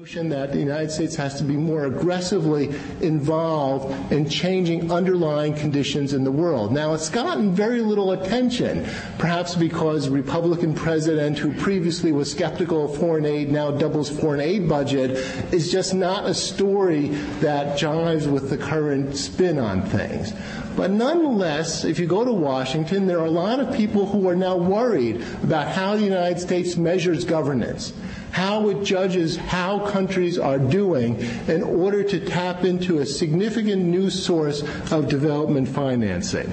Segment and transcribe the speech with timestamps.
[0.00, 2.68] notion that the United States has to be more aggressively
[3.02, 6.72] involved in changing underlying conditions in the world.
[6.72, 12.98] Now, it's gotten very little attention, perhaps because Republican president, who previously was skeptical of
[12.98, 15.10] foreign aid, now doubles foreign aid budget,
[15.52, 17.08] is just not a story
[17.40, 20.32] that jives with the current spin on things.
[20.78, 24.36] But nonetheless, if you go to Washington, there are a lot of people who are
[24.36, 27.92] now worried about how the United States measures governance
[28.32, 34.10] how it judges how countries are doing in order to tap into a significant new
[34.10, 34.62] source
[34.92, 36.50] of development financing.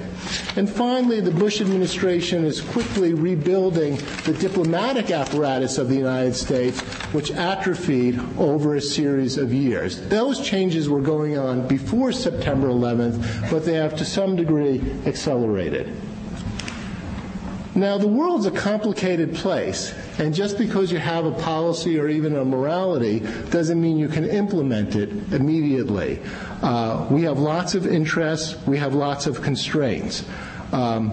[0.56, 6.80] And finally, the Bush administration is quickly rebuilding the diplomatic apparatus of the United States,
[7.12, 10.06] which atrophied over a series of years.
[10.08, 15.94] Those changes were going on before September 11th, but they have to some degree accelerated.
[17.78, 22.34] Now, the world's a complicated place, and just because you have a policy or even
[22.34, 23.20] a morality
[23.50, 26.20] doesn't mean you can implement it immediately.
[26.60, 30.24] Uh, we have lots of interests, we have lots of constraints.
[30.72, 31.12] Um,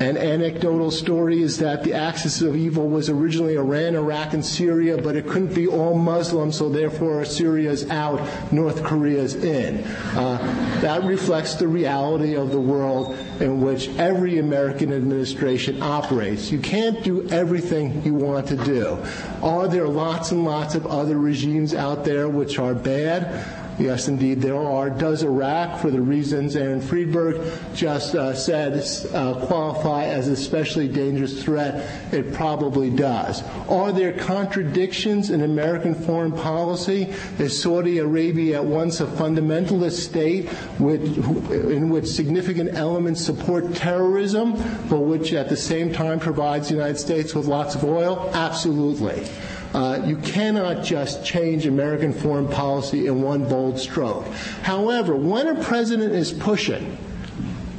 [0.00, 4.96] an anecdotal story is that the axis of evil was originally Iran, Iraq, and Syria,
[4.96, 8.20] but it couldn't be all Muslim, so therefore Syria's out,
[8.52, 9.84] North Korea's in.
[10.14, 10.38] Uh,
[10.80, 16.50] that reflects the reality of the world in which every American administration operates.
[16.50, 18.98] You can't do everything you want to do.
[19.42, 23.63] Are there lots and lots of other regimes out there which are bad?
[23.78, 24.88] Yes, indeed, there are.
[24.88, 27.40] Does Iraq, for the reasons Aaron Friedberg
[27.74, 28.74] just uh, said,
[29.12, 32.12] uh, qualify as a especially dangerous threat?
[32.12, 33.42] It probably does.
[33.68, 37.12] Are there contradictions in American foreign policy?
[37.38, 41.02] Is Saudi Arabia at once a fundamentalist state with,
[41.50, 44.52] in which significant elements support terrorism,
[44.88, 48.30] but which at the same time provides the United States with lots of oil?
[48.34, 49.26] Absolutely.
[49.74, 54.24] Uh, you cannot just change American foreign policy in one bold stroke.
[54.62, 56.96] However, when a president is pushing,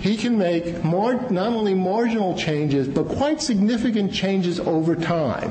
[0.02, 5.50] he can make not only marginal changes, but quite significant changes over time,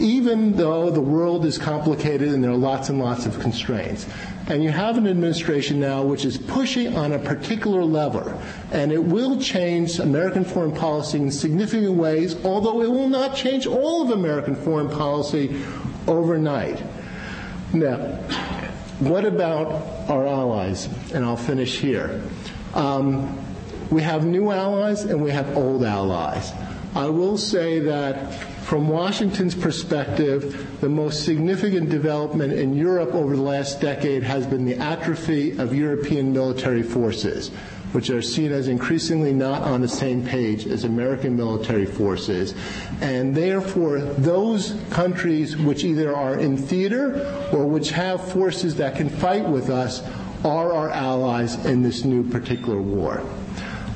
[0.00, 4.06] even though the world is complicated and there are lots and lots of constraints.
[4.46, 8.40] And you have an administration now which is pushing on a particular lever,
[8.72, 13.66] and it will change American foreign policy in significant ways, although it will not change
[13.66, 15.62] all of American foreign policy
[16.06, 16.82] overnight.
[17.72, 17.96] Now,
[19.00, 20.88] what about our allies?
[21.12, 22.22] And I'll finish here.
[22.74, 23.38] Um,
[23.90, 26.52] we have new allies and we have old allies.
[26.94, 28.34] I will say that
[28.64, 34.64] from Washington's perspective, the most significant development in Europe over the last decade has been
[34.64, 37.50] the atrophy of European military forces
[37.92, 42.54] which are seen as increasingly not on the same page as American military forces.
[43.00, 49.08] And therefore, those countries which either are in theater or which have forces that can
[49.08, 50.02] fight with us
[50.44, 53.22] are our allies in this new particular war.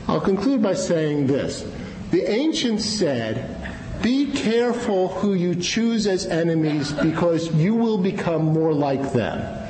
[0.09, 1.67] I'll conclude by saying this.
[2.11, 3.65] The ancients said,
[4.03, 9.61] be careful who you choose as enemies because you will become more like them.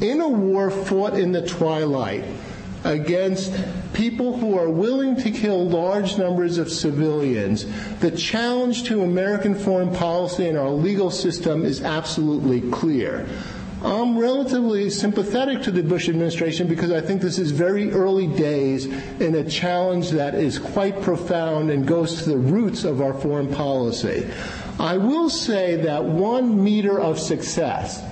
[0.00, 2.24] In a war fought in the twilight,
[2.86, 3.52] against
[3.92, 7.66] people who are willing to kill large numbers of civilians,
[7.98, 13.26] the challenge to American foreign policy and our legal system is absolutely clear.
[13.82, 18.86] I'm relatively sympathetic to the Bush administration because I think this is very early days
[18.86, 23.52] in a challenge that is quite profound and goes to the roots of our foreign
[23.52, 24.26] policy.
[24.78, 28.02] I will say that one meter of success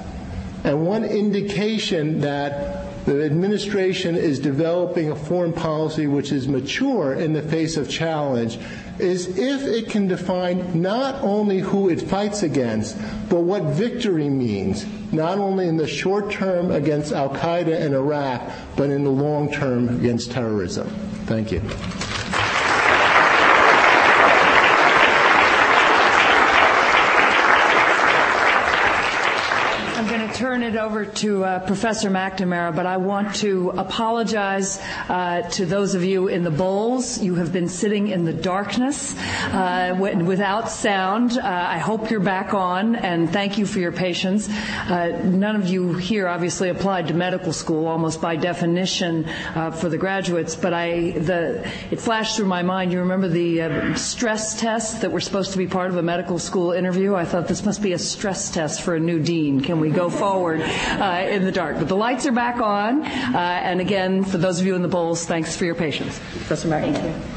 [0.65, 7.33] and one indication that the administration is developing a foreign policy which is mature in
[7.33, 8.59] the face of challenge
[8.99, 12.97] is if it can define not only who it fights against,
[13.29, 18.41] but what victory means, not only in the short term against Al Qaeda in Iraq,
[18.77, 20.89] but in the long term against terrorism.
[21.27, 21.61] Thank you.
[30.35, 35.95] Turn it over to uh, Professor McNamara, but I want to apologize uh, to those
[35.95, 37.23] of you in the bowls.
[37.23, 39.17] You have been sitting in the darkness
[39.53, 41.39] uh, without sound.
[41.39, 44.49] Uh, I hope you're back on, and thank you for your patience.
[44.51, 49.89] Uh, none of you here obviously applied to medical school, almost by definition uh, for
[49.89, 52.91] the graduates, but I, the, it flashed through my mind.
[52.91, 56.73] You remember the stress tests that were supposed to be part of a medical school
[56.73, 57.15] interview?
[57.15, 59.61] I thought this must be a stress test for a new dean.
[59.61, 61.79] Can we go forward uh, in the dark.
[61.79, 63.05] But the lights are back on.
[63.05, 66.19] Uh, and again, for those of you in the bowls, thanks for your patience.
[66.19, 67.34] Professor McNamara.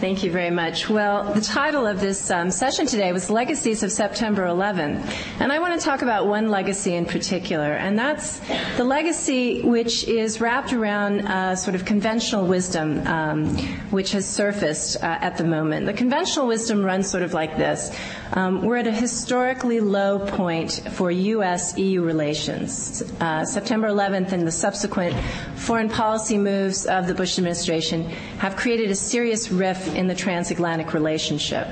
[0.00, 0.88] Thank you very much.
[0.88, 4.96] Well, the title of this um, session today was Legacies of September 11.
[5.40, 8.40] And I want to talk about one legacy in particular, and that's
[8.78, 13.58] the legacy which is wrapped around uh, sort of conventional wisdom um,
[13.90, 15.84] which has surfaced uh, at the moment.
[15.84, 17.94] The conventional wisdom runs sort of like this.
[18.32, 21.76] Um, we're at a historically low point for U.S.
[21.76, 23.02] EU relations.
[23.20, 25.14] Uh, September 11th and the subsequent
[25.56, 28.08] foreign policy moves of the Bush administration
[28.38, 31.66] have created a serious rift in the transatlantic relationship.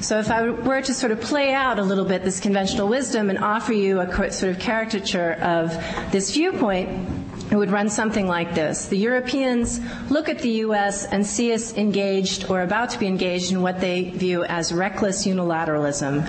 [0.00, 3.30] So if I were to sort of play out a little bit this conventional wisdom
[3.30, 5.70] and offer you a sort of caricature of
[6.12, 7.23] this viewpoint,
[7.54, 8.86] it would run something like this.
[8.86, 9.80] The Europeans
[10.10, 11.04] look at the U.S.
[11.04, 15.24] and see us engaged or about to be engaged in what they view as reckless
[15.24, 16.28] unilateralism.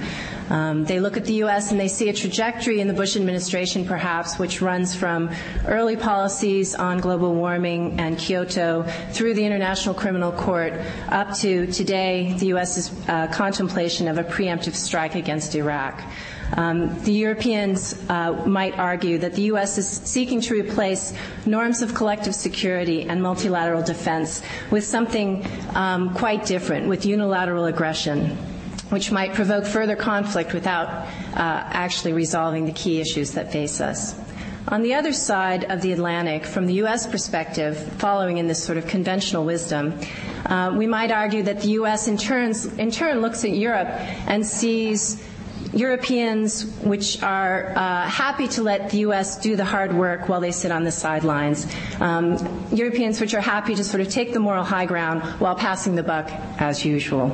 [0.52, 1.72] Um, they look at the U.S.
[1.72, 5.32] and they see a trajectory in the Bush administration, perhaps, which runs from
[5.66, 10.74] early policies on global warming and Kyoto through the International Criminal Court
[11.10, 16.04] up to today, the U.S.'s uh, contemplation of a preemptive strike against Iraq.
[16.56, 19.78] Um, the Europeans uh, might argue that the U.S.
[19.78, 21.14] is seeking to replace
[21.46, 24.42] norms of collective security and multilateral defense
[24.72, 28.38] with something um, quite different, with unilateral aggression
[28.90, 34.16] which might provoke further conflict without uh, actually resolving the key issues that face us.
[34.68, 37.06] On the other side of the Atlantic, from the U.S.
[37.06, 39.94] perspective, following in this sort of conventional wisdom,
[40.48, 42.08] uh, we might argue that the U.S.
[42.08, 42.18] In,
[42.80, 43.90] in turn looks at Europe
[44.28, 45.24] and sees
[45.76, 49.38] Europeans which are uh, happy to let the U.S.
[49.38, 51.68] do the hard work while they sit on the sidelines.
[52.00, 52.38] Um,
[52.72, 56.04] Europeans which are happy to sort of take the moral high ground while passing the
[56.04, 57.30] buck as usual.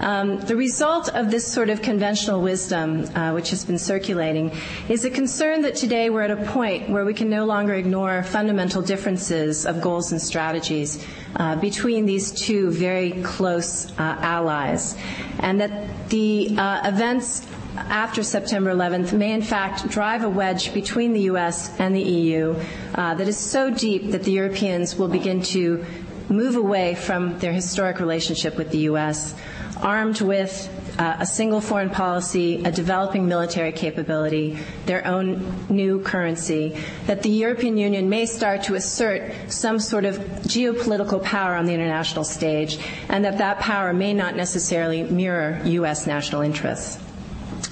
[0.00, 4.52] Um, the result of this sort of conventional wisdom, uh, which has been circulating,
[4.88, 8.22] is a concern that today we're at a point where we can no longer ignore
[8.22, 11.04] fundamental differences of goals and strategies
[11.36, 14.96] uh, between these two very close uh, allies,
[15.40, 17.44] and that the uh, events
[17.88, 21.70] after September 11th may in fact drive a wedge between the U.S.
[21.78, 22.54] and the EU
[22.94, 25.84] uh, that is so deep that the Europeans will begin to
[26.28, 29.34] move away from their historic relationship with the U.S.,
[29.82, 36.76] armed with uh, a single foreign policy, a developing military capability, their own new currency,
[37.06, 41.72] that the European Union may start to assert some sort of geopolitical power on the
[41.72, 42.78] international stage,
[43.08, 46.06] and that that power may not necessarily mirror U.S.
[46.06, 46.98] national interests.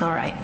[0.01, 0.35] All right.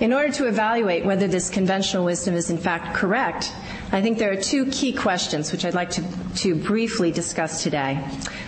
[0.00, 3.52] In order to evaluate whether this conventional wisdom is in fact correct,
[3.90, 6.04] I think there are two key questions which I'd like to,
[6.36, 7.98] to briefly discuss today.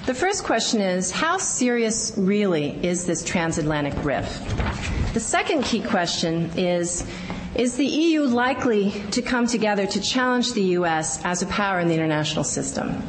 [0.07, 4.43] The first question is how serious really is this transatlantic rift?
[5.15, 7.07] The second key question is
[7.55, 11.21] is the EU likely to come together to challenge the U.S.
[11.25, 13.03] as a power in the international system?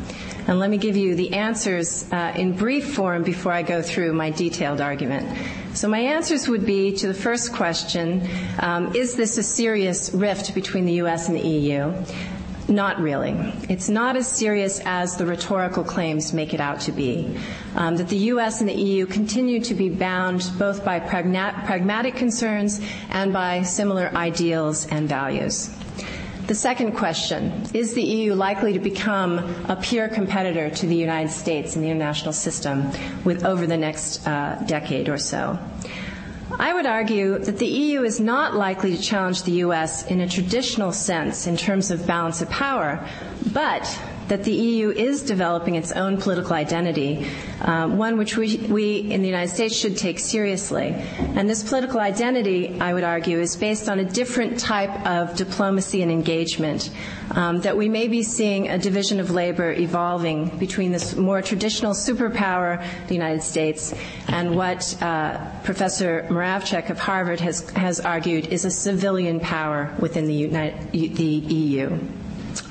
[0.48, 4.14] And let me give you the answers uh, in brief form before I go through
[4.14, 5.28] my detailed argument.
[5.74, 8.28] So my answers would be to the first question,
[8.60, 11.30] um, is this a serious rift between the U.S.
[11.30, 11.94] and the EU?
[12.68, 13.32] Not really.
[13.70, 17.38] It's not as serious as the rhetorical claims make it out to be.
[17.76, 18.62] Um, that the U.S.
[18.62, 24.88] and the EU continue to be bound both by pragmatic concerns and by similar ideals
[24.88, 25.70] and values.
[26.52, 29.40] The second question Is the EU likely to become
[29.70, 32.92] a peer competitor to the United States in the international system
[33.24, 35.58] with, over the next uh, decade or so?
[36.60, 40.28] I would argue that the EU is not likely to challenge the US in a
[40.28, 43.00] traditional sense in terms of balance of power,
[43.54, 43.88] but
[44.32, 47.28] that the EU is developing its own political identity,
[47.60, 50.96] uh, one which we, we in the United States should take seriously.
[51.36, 56.02] And this political identity, I would argue, is based on a different type of diplomacy
[56.02, 56.92] and engagement.
[57.32, 61.92] Um, that we may be seeing a division of labor evolving between this more traditional
[61.94, 63.94] superpower, the United States,
[64.30, 70.26] and what uh, Professor Moravcsik of Harvard has, has argued is a civilian power within
[70.26, 71.24] the, United, the
[71.54, 71.98] EU.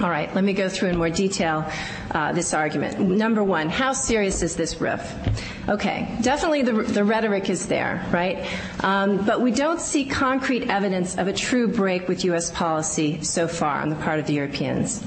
[0.01, 1.65] All right, let me go through in more detail
[2.11, 2.99] uh, this argument.
[3.01, 5.07] Number one, how serious is this rift?
[5.69, 8.47] Okay, definitely the, the rhetoric is there, right?
[8.83, 12.51] Um, but we don't see concrete evidence of a true break with U.S.
[12.51, 15.03] policy so far on the part of the Europeans.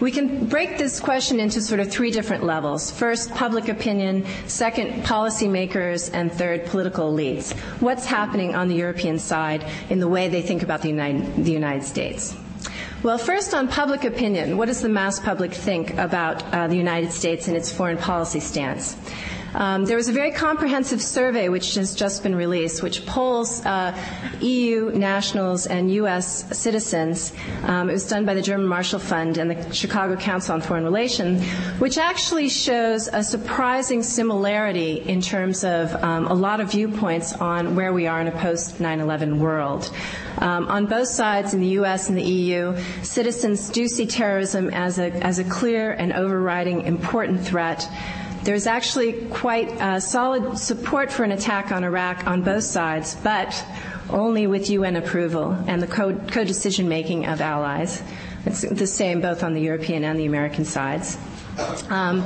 [0.00, 2.90] We can break this question into sort of three different levels.
[2.90, 4.24] First, public opinion.
[4.46, 6.10] Second, policymakers.
[6.14, 7.52] And third, political elites.
[7.80, 11.52] What's happening on the European side in the way they think about the United, the
[11.52, 12.34] United States?
[13.02, 17.10] Well, first on public opinion, what does the mass public think about uh, the United
[17.12, 18.94] States and its foreign policy stance?
[19.54, 23.96] Um, there was a very comprehensive survey which has just been released, which polls uh,
[24.40, 26.56] EU nationals and U.S.
[26.56, 27.32] citizens.
[27.64, 30.84] Um, it was done by the German Marshall Fund and the Chicago Council on Foreign
[30.84, 31.44] Relations,
[31.78, 37.74] which actually shows a surprising similarity in terms of um, a lot of viewpoints on
[37.74, 39.90] where we are in a post 9 11 world.
[40.38, 42.08] Um, on both sides, in the U.S.
[42.08, 47.40] and the EU, citizens do see terrorism as a, as a clear and overriding important
[47.44, 47.86] threat.
[48.44, 53.64] There's actually quite uh, solid support for an attack on Iraq on both sides, but
[54.08, 58.02] only with UN approval and the co decision making of allies.
[58.46, 61.18] It's the same both on the European and the American sides.
[61.90, 62.24] Um,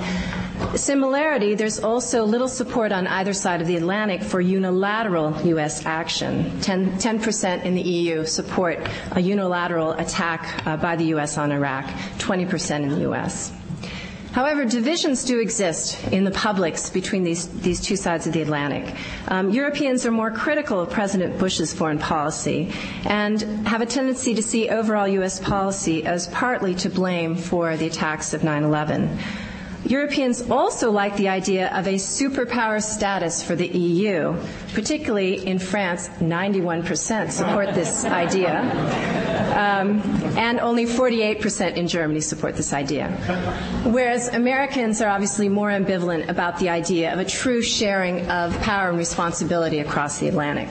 [0.77, 5.85] similarity, there's also little support on either side of the Atlantic for unilateral U.S.
[5.87, 6.61] action.
[6.61, 8.79] 10, percent in the EU support
[9.13, 11.37] a unilateral attack uh, by the U.S.
[11.37, 11.87] on Iraq,
[12.19, 13.51] 20% in the U.S.
[14.35, 18.97] However, divisions do exist in the publics between these, these two sides of the Atlantic.
[19.29, 22.73] Um, Europeans are more critical of President Bush's foreign policy
[23.05, 25.39] and have a tendency to see overall U.S.
[25.39, 29.19] policy as partly to blame for the attacks of 9 11.
[29.87, 34.35] Europeans also like the idea of a superpower status for the EU.
[34.73, 38.61] Particularly in France, 91% support this idea,
[39.55, 40.01] um,
[40.39, 43.09] and only 48% in Germany support this idea.
[43.85, 48.89] Whereas Americans are obviously more ambivalent about the idea of a true sharing of power
[48.89, 50.69] and responsibility across the Atlantic.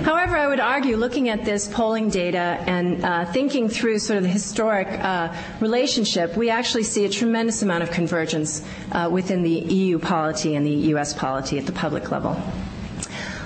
[0.00, 4.22] However, I would argue, looking at this polling data and uh, thinking through sort of
[4.22, 9.50] the historic uh, relationship, we actually see a tremendous amount of convergence uh, within the
[9.50, 11.12] EU polity and the U.S.
[11.12, 12.40] polity at the public level.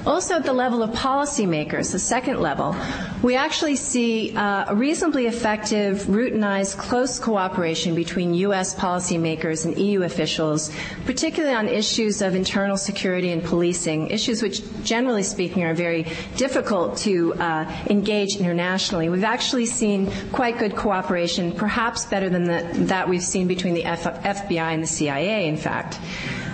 [0.06, 2.76] Also, at the level of policymakers, the second level,
[3.24, 8.72] we actually see uh, a reasonably effective, routinized, close cooperation between U.S.
[8.72, 10.70] policymakers and EU officials,
[11.06, 16.96] particularly on issues of internal security and policing, issues which, generally speaking, are very difficult
[16.98, 19.08] to uh, engage internationally.
[19.08, 23.84] We've actually seen quite good cooperation, perhaps better than the, that we've seen between the
[23.84, 25.98] F- FBI and the CIA, in fact.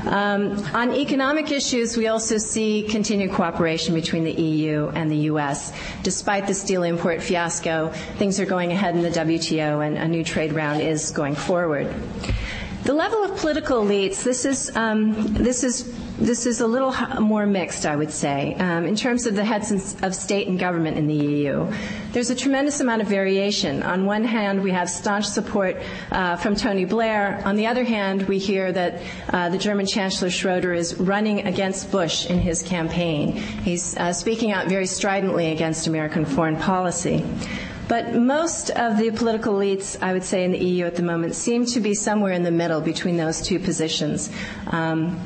[0.06, 3.41] Um, on economic issues, we also see continued cooperation
[3.94, 5.72] between the EU and the U.S.
[6.02, 10.24] Despite the steel import fiasco, things are going ahead in the WTO and a new
[10.24, 11.92] trade round is going forward.
[12.84, 17.46] The level of political elites, this is, um, this is this is a little more
[17.46, 21.06] mixed, I would say, um, in terms of the heads of state and government in
[21.08, 21.70] the EU.
[22.12, 23.82] There's a tremendous amount of variation.
[23.82, 25.76] On one hand, we have staunch support
[26.12, 27.42] uh, from Tony Blair.
[27.44, 31.90] On the other hand, we hear that uh, the German Chancellor Schroeder is running against
[31.90, 33.32] Bush in his campaign.
[33.36, 37.24] He's uh, speaking out very stridently against American foreign policy.
[37.88, 41.34] But most of the political elites, I would say, in the EU at the moment
[41.34, 44.30] seem to be somewhere in the middle between those two positions.
[44.68, 45.20] Um,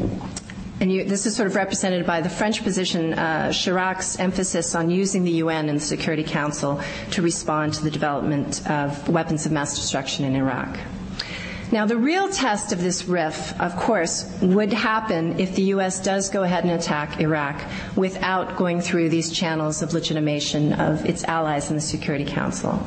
[0.80, 4.90] and you, this is sort of represented by the French position, uh, Chirac's emphasis on
[4.90, 6.80] using the UN and the Security Council
[7.12, 10.78] to respond to the development of weapons of mass destruction in Iraq.
[11.72, 15.98] Now, the real test of this rift, of course, would happen if the U.S.
[15.98, 17.60] does go ahead and attack Iraq
[17.96, 22.80] without going through these channels of legitimation of its allies in the Security Council.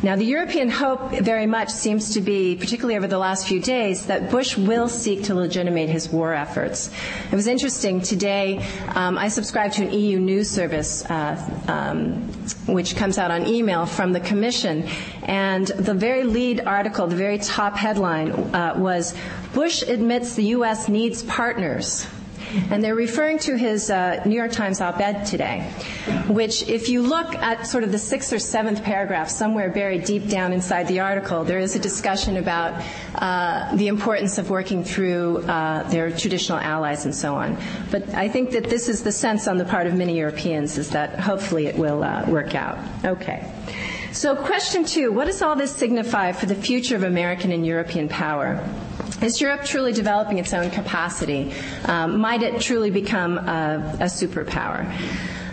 [0.00, 4.06] Now, the European hope very much seems to be, particularly over the last few days,
[4.06, 6.88] that Bush will seek to legitimate his war efforts.
[7.32, 8.64] It was interesting today.
[8.94, 11.36] Um, I subscribe to an EU news service, uh,
[11.66, 12.22] um,
[12.66, 14.86] which comes out on email from the Commission,
[15.24, 19.14] and the very lead article, the very top headline, uh, was
[19.52, 20.88] Bush admits the U.S.
[20.88, 22.06] needs partners.
[22.70, 25.60] And they're referring to his uh, New York Times op ed today,
[26.28, 30.28] which, if you look at sort of the sixth or seventh paragraph, somewhere buried deep
[30.28, 32.82] down inside the article, there is a discussion about
[33.16, 37.56] uh, the importance of working through uh, their traditional allies and so on.
[37.90, 40.90] But I think that this is the sense on the part of many Europeans is
[40.90, 42.78] that hopefully it will uh, work out.
[43.04, 43.44] Okay.
[44.12, 48.08] So, question two what does all this signify for the future of American and European
[48.08, 48.58] power?
[49.22, 51.52] Is Europe truly developing its own capacity?
[51.84, 54.86] Um, might it truly become a, a superpower?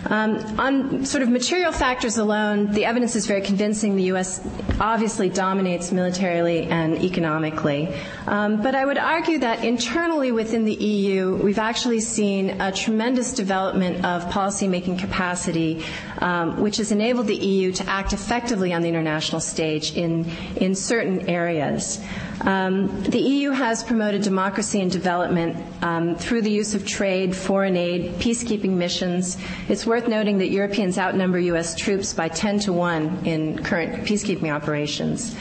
[0.08, 3.96] Um, on sort of material factors alone, the evidence is very convincing.
[3.96, 4.40] The U.S.
[4.80, 7.92] obviously dominates militarily and economically.
[8.26, 13.32] Um, but I would argue that internally within the EU, we've actually seen a tremendous
[13.32, 15.84] development of policymaking capacity,
[16.18, 20.24] um, which has enabled the EU to act effectively on the international stage in,
[20.56, 22.00] in certain areas.
[22.42, 27.76] Um, the EU has promoted democracy and development um, through the use of trade, foreign
[27.76, 29.38] aid, peacekeeping missions.
[29.68, 31.74] It's worked worth noting that Europeans outnumber U.S.
[31.74, 35.34] troops by 10 to 1 in current peacekeeping operations.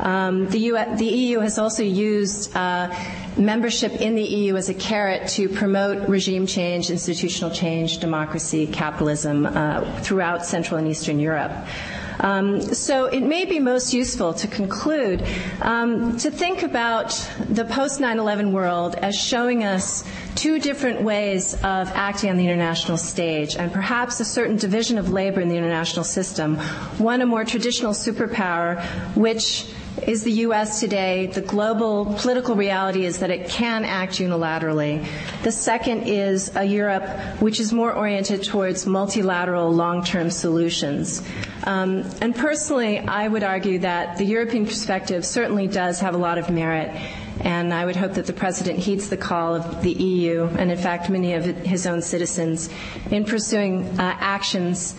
[0.00, 2.92] Um, the, US, the, EU has also used uh,
[3.36, 9.46] membership in the EU as a carrot to promote regime change, institutional change, democracy, capitalism
[9.46, 11.52] uh, throughout Central and Eastern Europe.
[12.20, 15.24] Um, so it may be most useful to conclude
[15.62, 17.10] um, to think about
[17.48, 22.44] the post 9 11 world as showing us two different ways of acting on the
[22.44, 26.56] international stage and perhaps a certain division of labor in the international system.
[26.98, 28.82] One, a more traditional superpower,
[29.16, 29.66] which
[30.06, 30.80] is the U.S.
[30.80, 31.26] today.
[31.26, 35.06] The global political reality is that it can act unilaterally.
[35.42, 37.08] The second is a Europe
[37.40, 41.22] which is more oriented towards multilateral long-term solutions.
[41.64, 46.38] Um, and personally, I would argue that the European perspective certainly does have a lot
[46.38, 46.90] of merit.
[47.40, 50.76] And I would hope that the President heeds the call of the EU and, in
[50.78, 52.68] fact, many of his own citizens
[53.10, 54.94] in pursuing uh, actions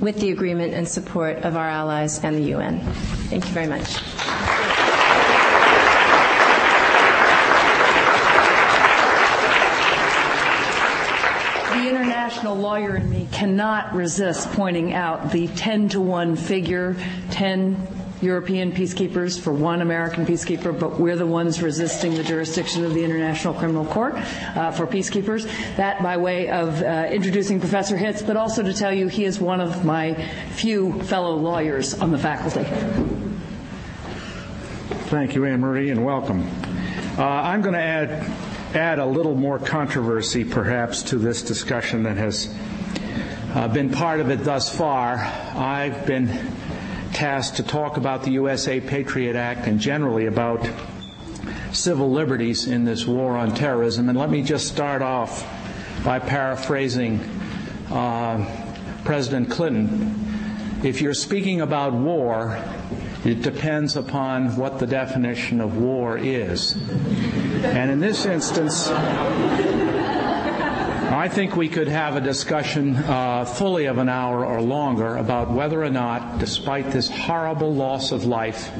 [0.00, 2.80] with the agreement and support of our allies and the UN.
[3.30, 4.53] Thank you very much.
[12.24, 16.96] The international lawyer in me cannot resist pointing out the 10 to 1 figure
[17.32, 17.86] 10
[18.22, 23.04] European peacekeepers for one American peacekeeper, but we're the ones resisting the jurisdiction of the
[23.04, 25.44] International Criminal Court uh, for peacekeepers.
[25.76, 29.38] That by way of uh, introducing Professor Hitz, but also to tell you he is
[29.38, 30.14] one of my
[30.52, 32.64] few fellow lawyers on the faculty.
[35.10, 36.48] Thank you, Anne Marie, and welcome.
[37.18, 42.16] Uh, I'm going to add add a little more controversy, perhaps, to this discussion that
[42.16, 42.52] has
[43.54, 45.16] uh, been part of it thus far.
[45.54, 46.28] I've been
[47.12, 50.68] tasked to talk about the USA Patriot Act and generally about
[51.72, 54.08] civil liberties in this war on terrorism.
[54.08, 55.46] And let me just start off
[56.04, 57.20] by paraphrasing
[57.90, 58.44] uh,
[59.04, 60.80] President Clinton.
[60.82, 62.60] If you're speaking about war,
[63.24, 66.76] it depends upon what the definition of war is.
[67.64, 68.88] And in this instance,
[71.14, 75.50] I think we could have a discussion uh, fully of an hour or longer about
[75.50, 78.70] whether or not, despite this horrible loss of life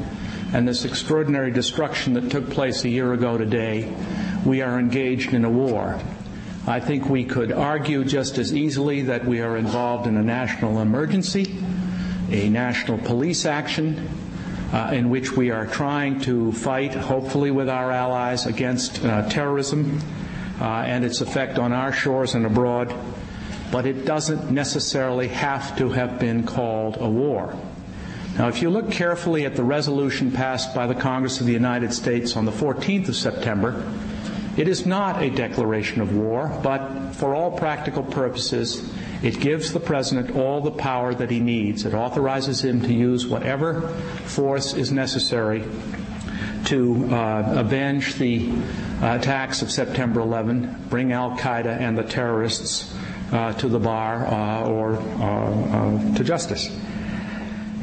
[0.52, 3.90] and this extraordinary destruction that took place a year ago today,
[4.44, 5.98] we are engaged in a war.
[6.66, 10.80] I think we could argue just as easily that we are involved in a national
[10.80, 11.58] emergency,
[12.30, 14.08] a national police action,
[14.74, 20.00] uh, in which we are trying to fight, hopefully with our allies, against uh, terrorism
[20.60, 22.92] uh, and its effect on our shores and abroad,
[23.70, 27.56] but it doesn't necessarily have to have been called a war.
[28.36, 31.94] Now, if you look carefully at the resolution passed by the Congress of the United
[31.94, 33.80] States on the 14th of September,
[34.56, 39.80] it is not a declaration of war, but for all practical purposes, it gives the
[39.80, 41.84] President all the power that he needs.
[41.84, 43.88] It authorizes him to use whatever
[44.26, 45.64] force is necessary
[46.66, 48.50] to uh, avenge the
[49.02, 52.94] uh, attacks of September 11, bring Al Qaeda and the terrorists
[53.32, 56.70] uh, to the bar uh, or uh, to justice.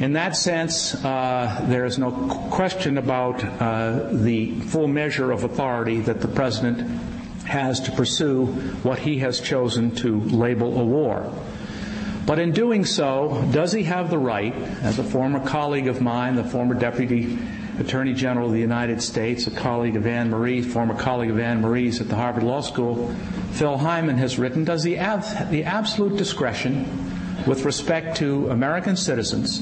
[0.01, 2.09] In that sense, uh, there is no
[2.49, 6.89] question about uh, the full measure of authority that the President
[7.45, 8.47] has to pursue
[8.81, 11.31] what he has chosen to label a war.
[12.25, 16.33] But in doing so, does he have the right, as a former colleague of mine,
[16.33, 17.37] the former Deputy
[17.77, 21.61] Attorney General of the United States, a colleague of Anne Marie, former colleague of Anne
[21.61, 23.13] Marie's at the Harvard Law School,
[23.51, 26.87] Phil Heymann has written, does he have the absolute discretion
[27.45, 29.61] with respect to American citizens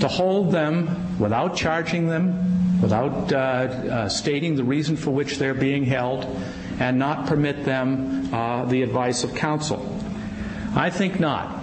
[0.00, 5.54] to hold them without charging them, without uh, uh, stating the reason for which they're
[5.54, 6.24] being held,
[6.78, 10.00] and not permit them uh, the advice of counsel?
[10.74, 11.62] I think not.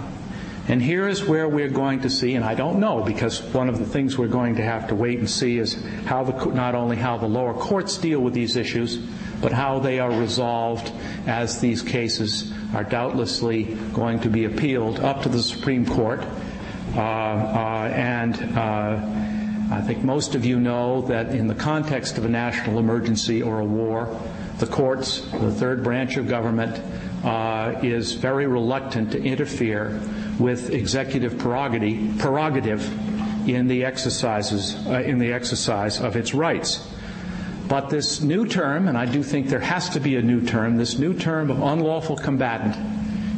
[0.68, 3.78] And here is where we're going to see, and I don't know because one of
[3.78, 6.96] the things we're going to have to wait and see is how the, not only
[6.96, 8.96] how the lower courts deal with these issues,
[9.40, 10.92] but how they are resolved
[11.26, 16.24] as these cases are doubtlessly going to be appealed up to the Supreme Court.
[16.94, 19.00] Uh, uh, and uh,
[19.74, 23.60] I think most of you know that in the context of a national emergency or
[23.60, 24.20] a war,
[24.58, 26.78] the courts, the third branch of government,
[27.24, 30.00] uh, is very reluctant to interfere
[30.38, 32.84] with executive prerogative, prerogative
[33.48, 36.86] in the exercises uh, in the exercise of its rights.
[37.68, 40.76] But this new term, and I do think there has to be a new term,
[40.76, 42.76] this new term of unlawful combatant,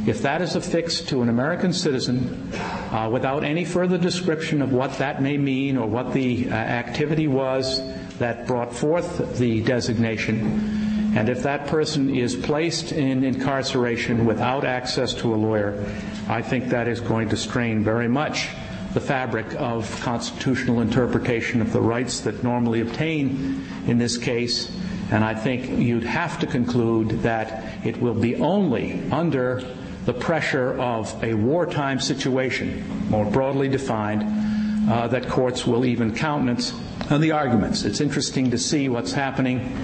[0.06, 2.52] if that is affixed to an American citizen
[2.90, 7.26] uh, without any further description of what that may mean or what the uh, activity
[7.26, 7.80] was
[8.18, 15.14] that brought forth the designation, And if that person is placed in incarceration without access
[15.14, 15.86] to a lawyer,
[16.28, 18.48] I think that is going to strain very much
[18.94, 24.76] the fabric of constitutional interpretation of the rights that normally obtain in this case.
[25.12, 29.62] And I think you'd have to conclude that it will be only under
[30.04, 36.74] the pressure of a wartime situation, more broadly defined, uh, that courts will even countenance
[37.10, 37.84] on the arguments.
[37.84, 39.76] It's interesting to see what's happening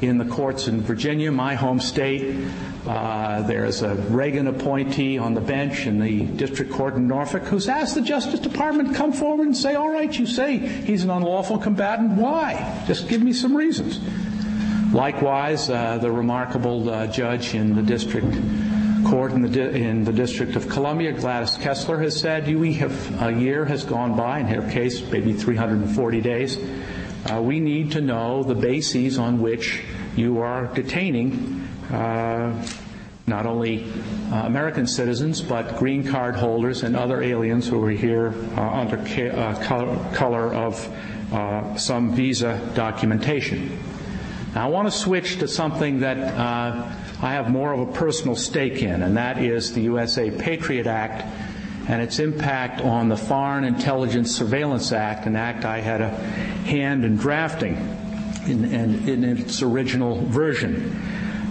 [0.00, 2.48] in the courts in Virginia, my home state.
[2.86, 7.68] Uh, there's a Reagan appointee on the bench in the district court in Norfolk who's
[7.68, 11.10] asked the Justice Department to come forward and say, all right, you say he's an
[11.10, 12.12] unlawful combatant.
[12.12, 12.84] Why?
[12.86, 14.00] Just give me some reasons.
[14.92, 18.34] Likewise, uh, the remarkable uh, judge in the district
[19.06, 23.22] court in the, di- in the District of Columbia, Gladys Kessler, has said we have
[23.22, 26.58] a year has gone by, in her case, maybe 340 days.
[27.30, 29.82] Uh, we need to know the bases on which
[30.16, 32.52] you are detaining uh,
[33.26, 33.84] not only
[34.32, 40.12] uh, American citizens, but green card holders and other aliens who are here under ca-
[40.14, 43.78] color of some visa documentation.
[44.54, 48.36] Now, I want to switch to something that uh, I have more of a personal
[48.36, 51.24] stake in, and that is the USA Patriot Act
[51.88, 57.04] and its impact on the Foreign Intelligence Surveillance Act, an act I had a hand
[57.04, 57.76] in drafting
[58.46, 61.00] in, in, in its original version.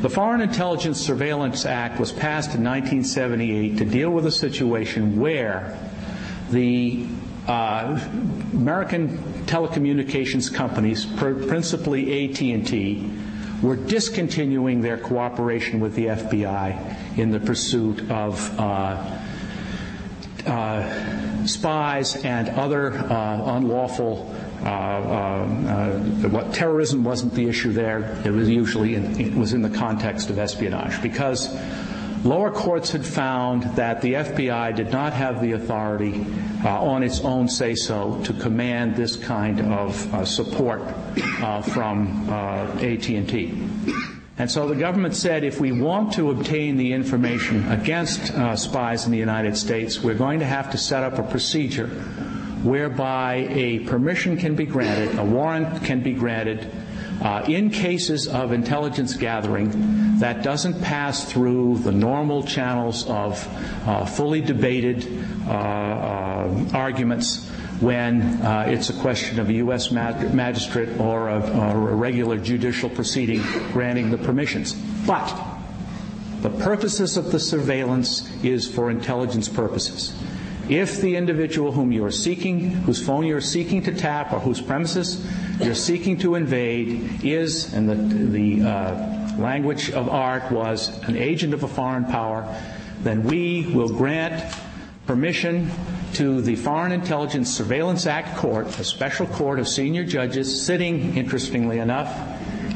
[0.02, 5.76] The Foreign Intelligence Surveillance Act was passed in 1978 to deal with a situation where
[6.52, 7.08] the
[7.48, 8.00] uh,
[8.54, 13.12] American telecommunications companies, principally AT&T,
[13.62, 19.20] were discontinuing their cooperation with the FBI in the pursuit of uh,
[20.46, 28.20] uh, spies and other uh, unlawful uh, uh, what terrorism wasn't the issue there.
[28.26, 31.56] It was usually in, it was in the context of espionage because
[32.28, 36.26] lower courts had found that the FBI did not have the authority
[36.66, 40.82] uh, on its own say so to command this kind of uh, support
[41.42, 43.54] uh, from AT&T.
[44.40, 49.06] And so the government said if we want to obtain the information against uh, spies
[49.06, 51.88] in the United States, we're going to have to set up a procedure
[52.62, 56.70] whereby a permission can be granted, a warrant can be granted
[57.22, 63.48] uh, in cases of intelligence gathering that doesn't pass through the normal channels of
[63.88, 65.06] uh, fully debated
[65.48, 67.50] uh, uh arguments
[67.80, 69.92] when uh, it's a question of a U.S.
[69.92, 74.74] magistrate or a, or a regular judicial proceeding granting the permissions.
[75.06, 75.32] But
[76.42, 80.14] the purposes of the surveillance is for intelligence purposes.
[80.70, 84.62] If the individual whom you are seeking, whose phone you're seeking to tap, or whose
[84.62, 85.26] premises
[85.62, 91.54] you're seeking to invade is, and the, the uh, language of art was, an agent
[91.54, 92.54] of a foreign power,
[93.02, 94.44] then we will grant
[95.06, 95.72] permission
[96.14, 101.80] to the Foreign Intelligence Surveillance Act Court, a special court of senior judges sitting, interestingly
[101.80, 102.14] enough,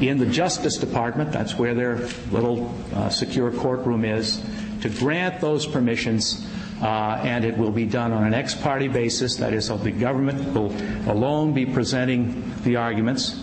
[0.02, 1.98] in the Justice Department, that's where their
[2.32, 4.42] little uh, secure courtroom is,
[4.82, 6.48] to grant those permissions
[6.82, 9.36] uh, and it will be done on an ex parte basis.
[9.38, 10.72] That is, the government will
[11.10, 13.42] alone be presenting the arguments.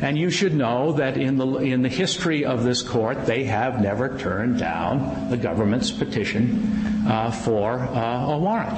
[0.00, 3.80] And you should know that in the, in the history of this court, they have
[3.80, 8.74] never turned down the government's petition uh, for uh, a warrant.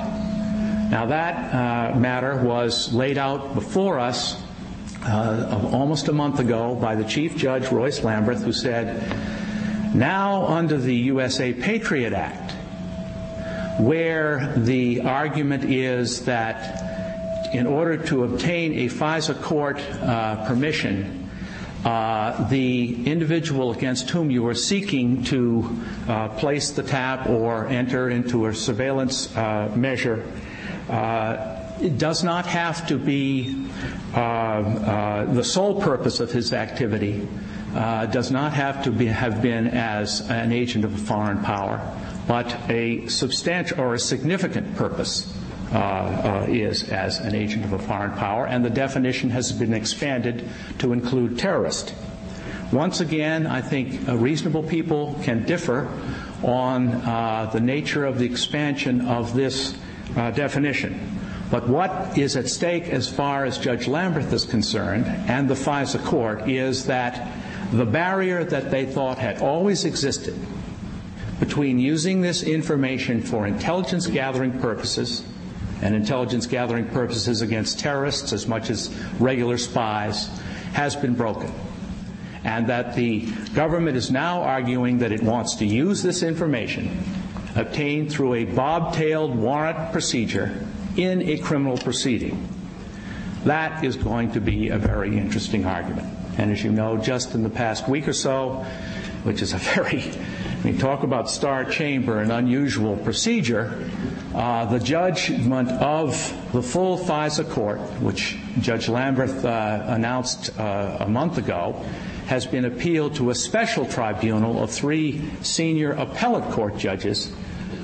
[0.91, 4.39] Now, that uh, matter was laid out before us
[5.03, 9.03] uh, almost a month ago by the Chief Judge Royce Lamberth, who said,
[9.95, 12.44] now under the USA Patriot Act,
[13.79, 21.29] where the argument is that in order to obtain a FISA court uh, permission,
[21.85, 28.11] uh, the individual against whom you are seeking to uh, place the tap or enter
[28.11, 30.25] into a surveillance uh, measure
[30.89, 31.61] uh,
[31.97, 33.69] does not have to be
[34.15, 37.27] uh, the sole purpose of his activity,
[37.75, 41.81] does not have to be, have been as an agent of a foreign power
[42.27, 45.33] but a substantial or a significant purpose
[45.73, 49.75] uh, uh, is as an agent of a foreign power, and the definition has been
[49.75, 51.95] expanded to include terrorist.
[52.73, 55.89] Once again, I think uh, reasonable people can differ
[56.43, 59.77] on uh, the nature of the expansion of this
[60.17, 61.19] uh, definition.
[61.51, 66.05] But what is at stake as far as Judge Lamberth is concerned and the FISA
[66.05, 67.31] court is that
[67.73, 70.35] the barrier that they thought had always existed
[71.41, 75.25] between using this information for intelligence gathering purposes
[75.83, 80.29] and intelligence gathering purposes against terrorists as much as regular spies
[80.73, 81.53] has been broken.
[82.45, 83.21] and that the
[83.55, 87.03] government is now arguing that it wants to use this information
[87.57, 90.67] obtained through a bobtailed warrant procedure
[90.97, 92.49] in a criminal proceeding.
[93.45, 96.07] That is going to be a very interesting argument.
[96.37, 98.65] And as you know, just in the past week or so,
[99.23, 100.11] which is a very,
[100.65, 103.87] we talk about star chamber, an unusual procedure,
[104.35, 106.13] uh, the judgment of
[106.53, 111.73] the full FISA court, which Judge Lamberth uh, announced uh, a month ago,
[112.29, 117.31] has been appealed to a special tribunal of three senior appellate court judges,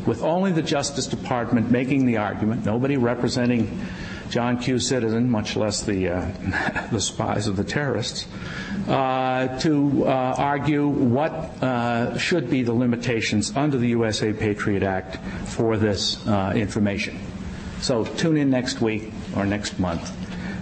[0.06, 3.78] with only the Justice Department making the argument, nobody representing
[4.30, 4.78] John Q.
[4.78, 8.28] Citizen, much less the, uh, the spies of the terrorists,
[8.88, 15.16] uh, to uh, argue what uh, should be the limitations under the USA Patriot Act
[15.48, 17.18] for this uh, information.
[17.80, 20.16] So tune in next week or next month.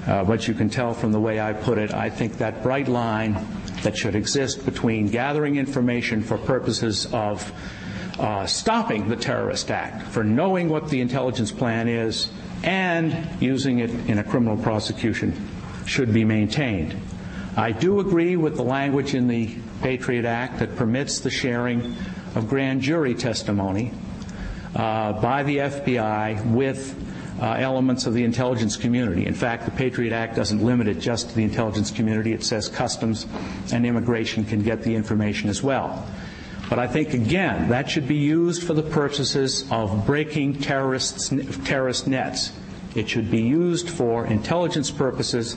[0.08, 2.88] Uh, but you can tell from the way I put it, I think that bright
[2.88, 3.36] line
[3.82, 7.52] that should exist between gathering information for purposes of
[8.18, 12.30] uh, stopping the terrorist act, for knowing what the intelligence plan is,
[12.64, 15.32] and using it in a criminal prosecution
[15.86, 16.94] should be maintained.
[17.56, 21.94] I do agree with the language in the Patriot Act that permits the sharing
[22.34, 23.92] of grand jury testimony
[24.74, 26.96] uh, by the FBI with
[27.40, 29.26] uh, elements of the intelligence community.
[29.26, 32.32] In fact, the Patriot Act doesn't limit it just to the intelligence community.
[32.32, 33.26] It says customs
[33.72, 36.06] and immigration can get the information as well.
[36.68, 41.32] But I think, again, that should be used for the purposes of breaking terrorist
[42.06, 42.52] nets.
[42.94, 45.56] It should be used for intelligence purposes,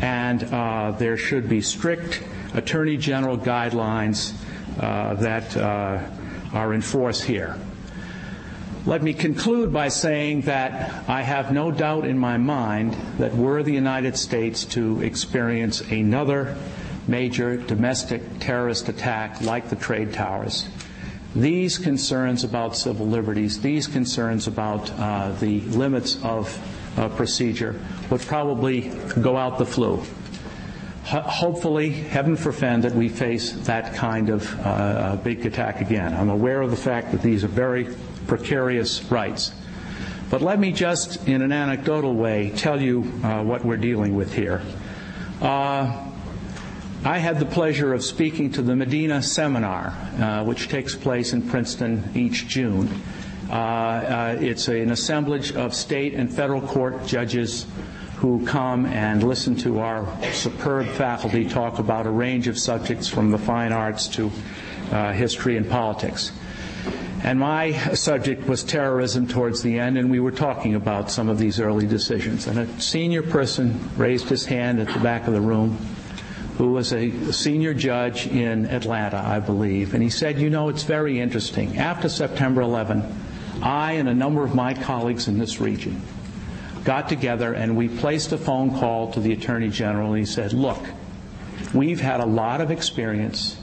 [0.00, 2.22] and uh, there should be strict
[2.54, 4.34] Attorney General guidelines
[4.80, 6.00] uh, that uh,
[6.52, 7.56] are in force here.
[8.86, 13.62] Let me conclude by saying that I have no doubt in my mind that were
[13.62, 16.56] the United States to experience another
[17.08, 20.68] major domestic terrorist attack like the trade towers,
[21.34, 26.58] these concerns about civil liberties, these concerns about uh, the limits of
[26.98, 28.90] uh, procedure would probably
[29.22, 30.02] go out the flue.
[31.04, 36.14] Hopefully, heaven forfend that we face that kind of uh, big attack again.
[36.14, 37.88] I'm aware of the fact that these are very
[38.26, 39.52] precarious rights.
[40.30, 44.32] But let me just, in an anecdotal way, tell you uh, what we're dealing with
[44.32, 44.62] here.
[45.40, 46.09] Uh,
[47.02, 49.86] I had the pleasure of speaking to the Medina Seminar,
[50.18, 52.90] uh, which takes place in Princeton each June.
[53.48, 57.64] Uh, uh, it's a, an assemblage of state and federal court judges
[58.16, 63.30] who come and listen to our superb faculty talk about a range of subjects from
[63.30, 64.30] the fine arts to
[64.92, 66.32] uh, history and politics.
[67.24, 71.38] And my subject was terrorism towards the end, and we were talking about some of
[71.38, 72.46] these early decisions.
[72.46, 75.78] And a senior person raised his hand at the back of the room
[76.60, 80.82] who was a senior judge in Atlanta, I believe, and he said, You know, it's
[80.82, 81.78] very interesting.
[81.78, 83.02] After September 11,
[83.62, 86.02] I and a number of my colleagues in this region
[86.84, 90.52] got together and we placed a phone call to the Attorney General, and he said,
[90.52, 90.84] Look,
[91.72, 93.56] we've had a lot of experience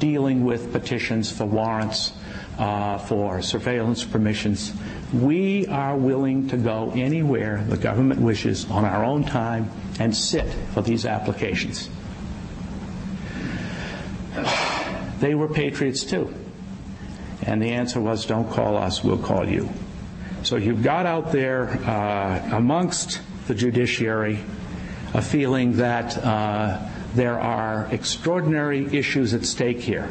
[0.00, 2.12] dealing with petitions for warrants,
[2.58, 4.72] uh, for surveillance permissions.
[5.14, 10.52] We are willing to go anywhere the government wishes on our own time and sit
[10.74, 11.88] for these applications.
[15.22, 16.34] They were patriots too.
[17.42, 19.70] And the answer was, don't call us, we'll call you.
[20.42, 24.40] So you've got out there uh, amongst the judiciary
[25.14, 26.76] a feeling that uh,
[27.14, 30.08] there are extraordinary issues at stake here.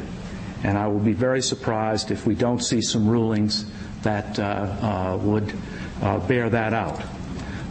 [0.63, 3.65] And I will be very surprised if we don't see some rulings
[4.03, 5.53] that uh, uh would
[6.01, 7.01] uh, bear that out.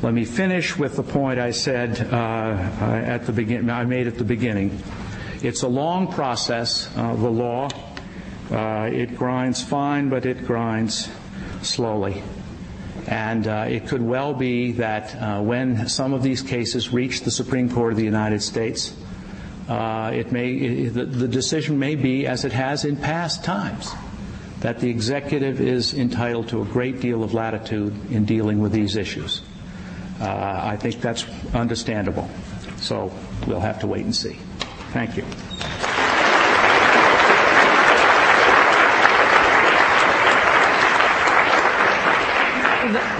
[0.02, 2.16] Let me finish with the point I said uh,
[2.84, 4.82] at the begin- I made at the beginning.
[5.42, 7.70] It's a long process, uh, the law.
[8.50, 11.08] Uh, it grinds fine, but it grinds
[11.62, 12.22] slowly.
[13.06, 17.30] And uh, it could well be that uh, when some of these cases reach the
[17.30, 18.94] Supreme Court of the United States,
[19.68, 23.94] uh, it may, it, the, the decision may be, as it has in past times,
[24.60, 28.96] that the executive is entitled to a great deal of latitude in dealing with these
[28.96, 29.40] issues.
[30.20, 31.24] Uh, I think that's
[31.54, 32.28] understandable.
[32.76, 33.10] So
[33.46, 34.38] we'll have to wait and see.
[34.92, 35.69] Thank you.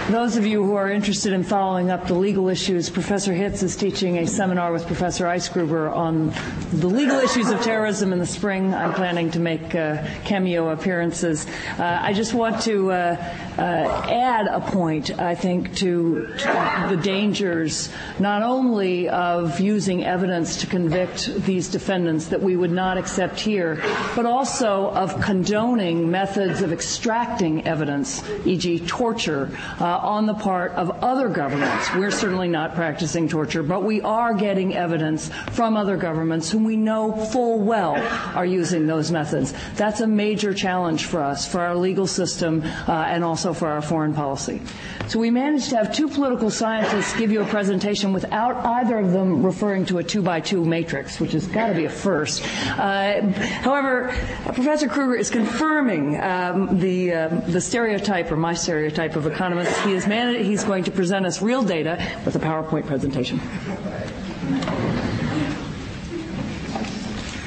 [0.08, 3.76] Those of you who are interested in following up the legal issues, Professor Hitz is
[3.76, 6.32] teaching a seminar with Professor Eisgruber on
[6.72, 8.74] the legal issues of terrorism in the spring.
[8.74, 11.46] I'm planning to make uh, cameo appearances.
[11.78, 13.62] Uh, I just want to uh, uh
[14.10, 20.66] add a point, I think, to, to the dangers not only of using evidence to
[20.66, 23.82] convict these defendants that we would not accept here,
[24.16, 30.90] but also of condoning methods of extracting evidence, e.g., torture, uh, on the part of
[31.02, 31.92] other governments.
[31.94, 36.76] We're certainly not practicing torture, but we are getting evidence from other governments whom we
[36.76, 37.96] know full well
[38.36, 39.52] are using those methods.
[39.76, 43.82] That's a major challenge for us, for our legal system, uh, and also for our
[43.82, 44.60] foreign policy.
[45.08, 49.10] So we managed to have two political scientists give you a presentation without either of
[49.12, 52.42] them referring to a two by two matrix, which has got to be a first.
[52.78, 53.22] Uh,
[53.62, 59.79] however, Professor Krueger is confirming um, the um, the stereotype or my stereotype of economists.
[59.84, 63.40] He is man- he's going to present us real data with a PowerPoint presentation.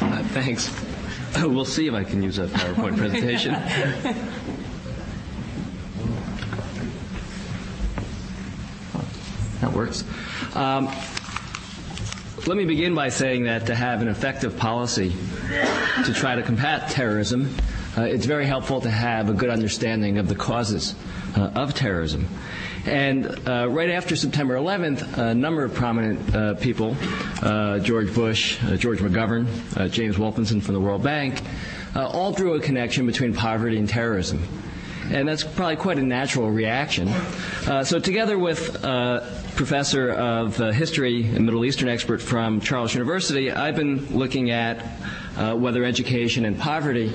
[0.01, 0.71] Uh, thanks.
[1.35, 3.53] We'll see if I can use a PowerPoint presentation.
[9.61, 10.03] that works.
[10.55, 10.91] Um,
[12.45, 15.13] let me begin by saying that to have an effective policy
[16.05, 17.53] to try to combat terrorism,
[17.97, 20.93] uh, it's very helpful to have a good understanding of the causes
[21.35, 22.27] of terrorism.
[22.85, 26.95] And uh, right after September 11th, a number of prominent uh, people,
[27.41, 29.47] uh, George Bush, uh, George McGovern,
[29.91, 31.41] James Wolfensohn from the World Bank,
[31.95, 34.41] all drew a connection between poverty and terrorism
[35.11, 37.07] and that's probably quite a natural reaction.
[37.67, 39.19] Uh, so, together with uh,
[39.55, 44.83] professor of uh, history and Middle Eastern expert from Charles University, I've been looking at
[45.37, 47.11] uh, whether education and poverty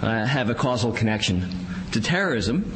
[0.00, 1.48] uh, have a causal connection
[1.92, 2.72] to terrorism.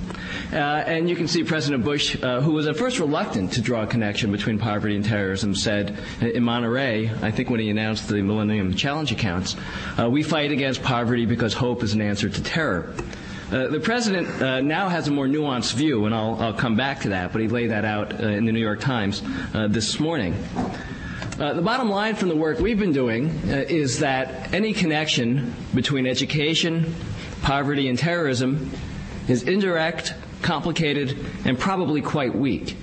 [0.52, 3.82] Uh, and you can see President Bush, uh, who was at first reluctant to draw
[3.82, 8.22] a connection between poverty and terrorism, said in Monterey, I think when he announced the
[8.22, 9.56] Millennium Challenge accounts,
[9.98, 12.94] uh, we fight against poverty because hope is an answer to terror.
[13.50, 17.02] Uh, the president uh, now has a more nuanced view, and I'll, I'll, come back
[17.02, 19.22] to that, but he laid that out uh, in the New York Times
[19.54, 20.35] uh, this morning.
[21.38, 26.06] Uh, the bottom line from the work we've been doing is that any connection between
[26.06, 26.92] education,
[27.42, 28.72] poverty, and terrorism
[29.28, 32.77] is indirect, complicated, and probably quite weak.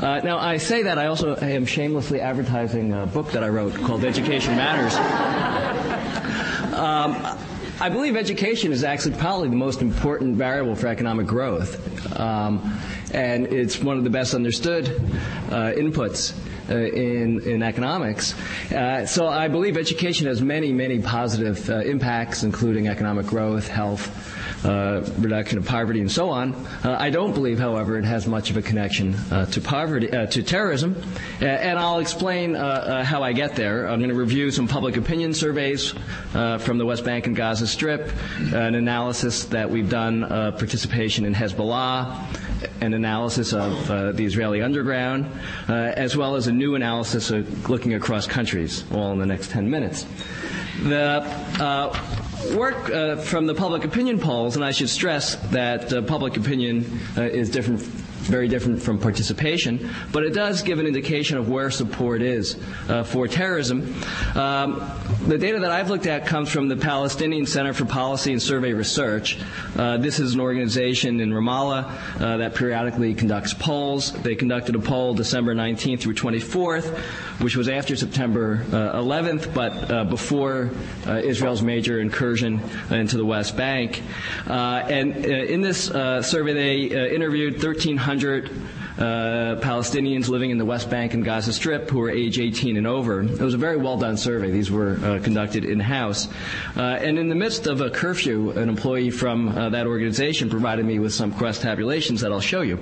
[0.00, 3.74] Uh, now, I say that I also am shamelessly advertising a book that I wrote
[3.74, 4.94] called Education Matters.
[6.74, 7.16] Um,
[7.80, 12.18] I believe education is actually probably the most important variable for economic growth.
[12.18, 12.78] Um,
[13.12, 14.88] and it's one of the best understood
[15.50, 16.34] uh, inputs
[16.70, 18.34] uh, in, in economics.
[18.72, 24.08] Uh, so I believe education has many, many positive uh, impacts, including economic growth, health,
[24.64, 26.54] reduction of poverty, and so on.
[26.84, 30.42] Uh, I don't believe, however, it has much of a connection uh, to poverty, to
[30.42, 31.00] terrorism,
[31.40, 33.88] and I'll explain how I get there.
[33.88, 35.94] I'm going to review some public opinion surveys
[36.32, 42.26] from the West Bank and Gaza Strip, an analysis that we've done participation in Hezbollah,
[42.80, 45.26] an analysis of uh, the Israeli underground,
[45.68, 47.30] uh, as well as a new analysis
[47.68, 50.06] looking across countries, all in the next 10 minutes.
[50.82, 51.22] The
[51.60, 52.21] uh,
[52.54, 57.00] work uh, from the public opinion polls, and I should stress that uh, public opinion
[57.16, 57.80] uh, is different
[58.22, 62.56] very different from participation, but it does give an indication of where support is
[62.88, 63.94] uh, for terrorism.
[64.34, 64.88] Um,
[65.26, 68.72] the data that I've looked at comes from the Palestinian Center for Policy and Survey
[68.72, 69.38] Research.
[69.76, 74.12] Uh, this is an organization in Ramallah uh, that periodically conducts polls.
[74.22, 76.96] They conducted a poll December 19th through 24th,
[77.40, 80.70] which was after September 11th, uh, but uh, before
[81.06, 84.02] uh, Israel's major incursion into the West Bank.
[84.46, 88.50] and in this survey, they interviewed 1,300 100
[88.98, 89.02] uh,
[89.62, 93.22] Palestinians living in the West Bank and Gaza Strip who were age 18 and over.
[93.22, 94.50] It was a very well done survey.
[94.50, 96.28] These were uh, conducted in house.
[96.76, 100.84] Uh, and in the midst of a curfew, an employee from uh, that organization provided
[100.84, 102.78] me with some cross tabulations that I'll show you.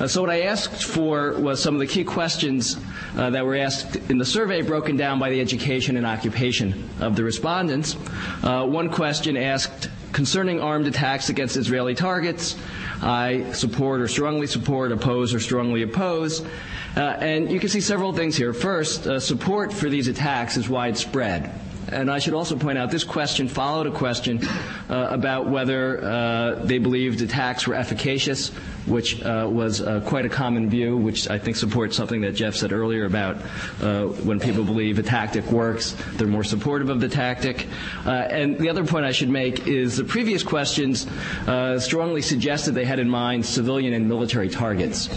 [0.00, 2.78] Uh, so what I asked for was some of the key questions
[3.14, 7.14] uh, that were asked in the survey broken down by the education and occupation of
[7.14, 7.92] the respondents.
[8.42, 12.56] one question asked concerning armed attacks against Israeli targets.
[13.02, 16.44] I support or strongly support, oppose or strongly oppose.
[16.96, 18.52] Uh, and you can see several things here.
[18.52, 21.52] First, uh, support for these attacks is widespread.
[21.88, 24.46] And I should also point out this question followed a question
[24.90, 28.50] uh, about whether uh, they believed attacks were efficacious
[28.86, 32.54] which uh, was uh, quite a common view, which I think supports something that Jeff
[32.54, 33.36] said earlier about
[33.82, 37.66] uh, when people believe a tactic works, they're more supportive of the tactic.
[38.04, 41.06] Uh, and the other point I should make is the previous questions
[41.78, 45.08] strongly suggested they had in mind civilian and military targets.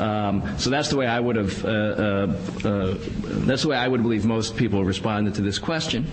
[0.00, 1.64] Um, so that's the way I would have.
[1.64, 2.26] Uh,
[3.44, 6.06] that's the way I would believe most people responded to this question.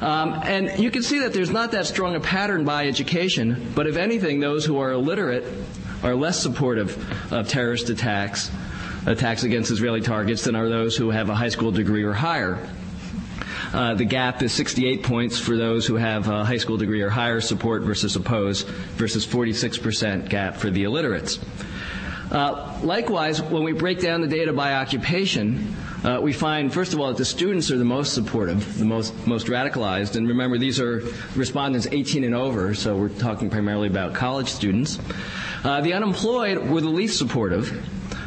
[0.00, 3.86] Um, and you can see that there's not that strong a pattern by education, but
[3.86, 5.44] if anything, those who are illiterate
[6.02, 8.50] are less supportive of terrorist attacks,
[9.06, 12.68] attacks against Israeli targets, than are those who have a high school degree or higher.
[13.72, 17.10] Uh, the gap is 68 points for those who have a high school degree or
[17.10, 18.62] higher support versus oppose,
[18.96, 21.38] versus 46% gap for the illiterates.
[22.30, 25.74] Uh, likewise, when we break down the data by occupation,
[26.04, 29.14] uh, we find, first of all, that the students are the most supportive, the most,
[29.26, 30.16] most radicalized.
[30.16, 31.02] And remember, these are
[31.34, 34.98] respondents 18 and over, so we're talking primarily about college students.
[35.64, 37.84] Uh, the unemployed were the least supportive.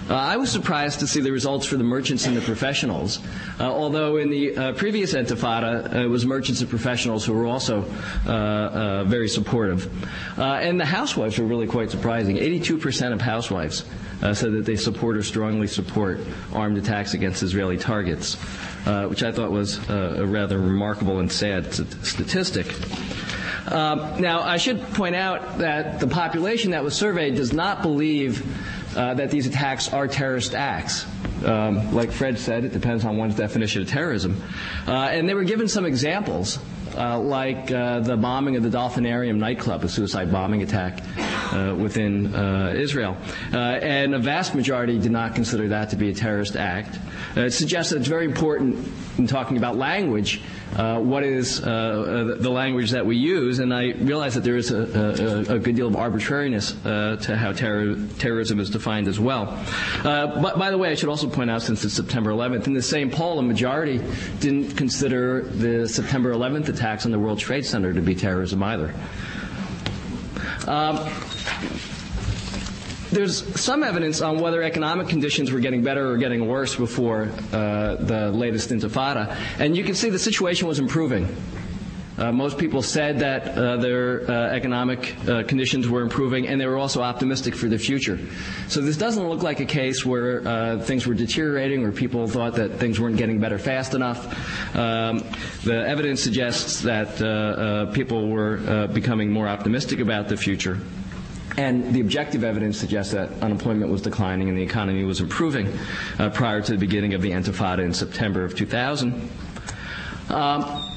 [0.10, 3.20] Uh, I was surprised to see the results for the merchants and the professionals,
[3.60, 7.46] uh, although in the uh, previous Intifada, uh, it was merchants and professionals who were
[7.46, 7.86] also
[8.28, 9.90] uh, uh, very supportive.
[10.38, 12.36] and the housewives were really quite surprising.
[12.36, 13.86] 82% of housewives
[14.34, 16.20] said that they support or strongly support
[16.54, 18.36] armed attacks against Israeli targets,
[19.08, 22.68] which I thought was a rather remarkable and sad statistic.
[23.70, 28.46] Now, I should point out that the population that was surveyed does not believe
[28.96, 31.06] uh, that these attacks are terrorist acts.
[31.46, 34.42] Um, like Fred said, it depends on one's definition of terrorism.
[34.88, 36.60] Uh, and they were given some examples,
[36.96, 41.02] uh, like uh, the bombing of the Dolphinarium nightclub, a suicide bombing attack
[41.54, 43.18] uh, within uh, Israel.
[43.52, 46.98] and a vast majority did not consider that to be a terrorist act.
[47.36, 48.88] it suggests that it's very important
[49.18, 50.42] in talking about language
[50.76, 54.58] uh, what is uh, uh, the language that we use, and I realize that there
[54.58, 59.08] is a, a, a good deal of arbitrariness uh, to how terror, terrorism is defined
[59.08, 59.60] as well.
[60.04, 62.74] Uh, but by the way, I should also point out, since it's September 11th, in
[62.74, 64.02] the same poll, a majority
[64.40, 68.94] didn't consider the September 11th attacks on the World Trade Center to be terrorism either.
[70.68, 70.98] Um,
[73.14, 77.96] there's some evidence on whether economic conditions were getting better or getting worse before uh,
[77.96, 79.38] the latest intifada.
[79.60, 81.28] And you can see the situation was improving.
[82.16, 86.68] Uh, most people said that uh, their uh, economic uh, conditions were improving, and they
[86.68, 88.20] were also optimistic for the future.
[88.68, 92.54] So this doesn't look like a case where uh, things were deteriorating or people thought
[92.56, 94.76] that things weren't getting better fast enough.
[94.76, 95.24] Um,
[95.64, 100.80] the evidence suggests that uh, people were becoming more optimistic about the future.
[101.58, 105.72] And the objective evidence suggests that unemployment was declining and the economy was improving
[106.18, 109.30] uh, prior to the beginning of the Intifada in September of 2000.
[110.30, 110.90] Um,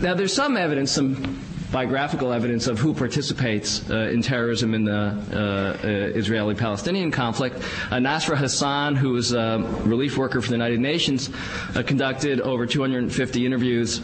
[0.00, 4.92] now, there's some evidence, some biographical evidence of who participates uh, in terrorism in the
[4.92, 5.88] uh, uh
[6.18, 7.56] Israeli-Palestinian conflict.
[7.90, 11.30] Uh, Nasra Hassan, who is a relief worker for the United Nations,
[11.74, 14.00] uh, conducted over 250 interviews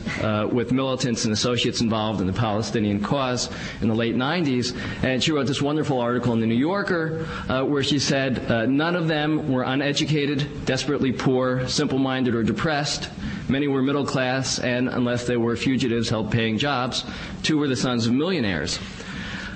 [0.52, 3.50] with militants and associates involved in the Palestinian cause
[3.80, 7.24] in the late 90s, and she wrote this wonderful article in the New Yorker
[7.64, 13.08] where she said none of them were uneducated, desperately poor, simple-minded, or depressed.
[13.49, 17.05] Many were middle class, and unless they were fugitives held paying jobs,
[17.42, 18.78] two were the sons of millionaires.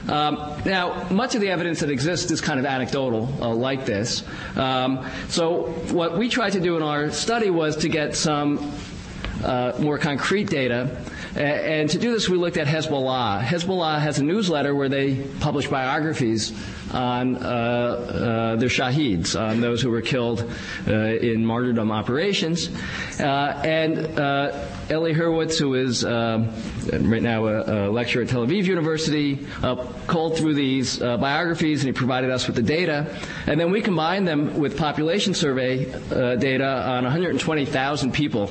[0.09, 4.24] Um, now, much of the evidence that exists is kind of anecdotal, uh, like this.
[4.57, 8.72] Um, so, what we tried to do in our study was to get some
[9.45, 11.03] uh, more concrete data.
[11.39, 13.43] And to do this, we looked at Hezbollah.
[13.43, 16.53] Hezbollah has a newsletter where they publish biographies
[16.93, 20.51] on uh, uh, their shaheeds, on those who were killed
[20.89, 22.68] uh, in martyrdom operations.
[23.20, 26.45] Uh, and uh, Eli Hurvitz, who is uh,
[26.93, 29.47] right now a, a, lecturer at Tel Aviv University,
[30.09, 33.16] culled through these biographies and he provided us with the data.
[33.47, 35.84] And then we combined them with population survey
[36.39, 38.51] data on 120,000 people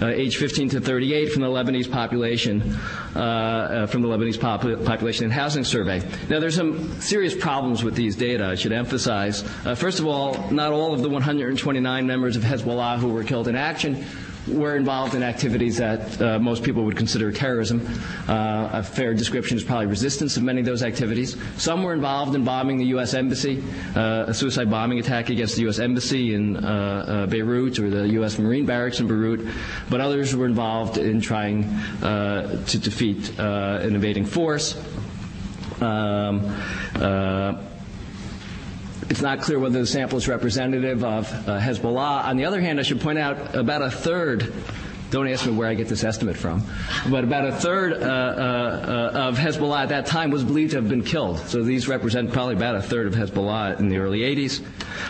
[0.00, 2.76] uh, age 15 to 38 from the Lebanese population,
[3.14, 6.00] uh, uh, from the Lebanese pop- population and housing survey.
[6.28, 8.46] Now, there's some serious problems with these data.
[8.46, 9.44] I should emphasize.
[9.64, 13.48] Uh, first of all, not all of the 129 members of Hezbollah who were killed
[13.48, 14.04] in action
[14.48, 17.86] were involved in activities that uh, most people would consider terrorism.
[18.28, 21.36] Uh, a fair description is probably resistance of many of those activities.
[21.56, 23.14] Some were involved in bombing the U.S.
[23.14, 23.62] Embassy,
[23.94, 25.78] uh, a suicide bombing attack against the U.S.
[25.78, 26.60] Embassy in uh,
[27.24, 28.38] uh, Beirut or the U.S.
[28.38, 29.46] Marine barracks in Beirut,
[29.88, 31.64] but others were involved in trying
[32.02, 34.76] uh, to defeat an invading force.
[35.80, 36.44] Um,
[39.10, 42.24] it's not clear whether the sample is representative of uh, Hezbollah.
[42.26, 44.52] On the other hand, I should point out about a third
[45.10, 46.62] Don't ask me where I get this estimate from.
[47.10, 50.88] But about a third uh, uh, of Hezbollah at that time was believed to have
[50.88, 51.38] been killed.
[51.40, 54.62] So these represent probably about a third of Hezbollah in the early 80s.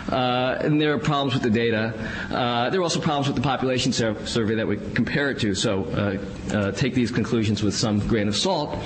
[0.08, 1.92] and there are problems with the data.
[2.30, 5.54] there are also problems with the population sur- survey that we compare it to.
[5.54, 5.84] So
[6.76, 8.78] take these conclusions with some grain of salt.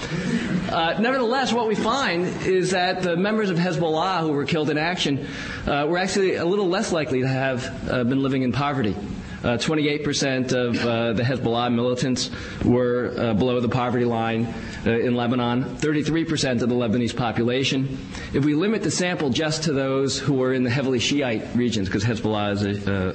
[0.99, 5.27] nevertheless, what we find is that the members of Hezbollah who were killed in action
[5.67, 8.97] uh, were actually a little less likely to have uh, been living in poverty.
[9.45, 12.31] Uh, 28% of uh, the Hezbollah militants
[12.65, 14.47] were uh, below the poverty line
[14.87, 17.99] uh, in Lebanon, 33% of the Lebanese population.
[18.33, 21.89] If we limit the sample just to those who are in the heavily Shiite regions,
[21.89, 23.15] because Hezbollah is a,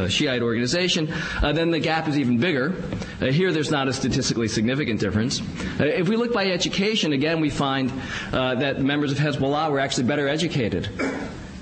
[0.00, 1.10] a, a Shiite organization,
[1.40, 2.74] then the gap is even bigger.
[3.20, 5.40] here, there's not a statistically significant difference.
[5.78, 7.90] if we look by education, again, we find
[8.32, 10.90] that members of Hezbollah were actually better educated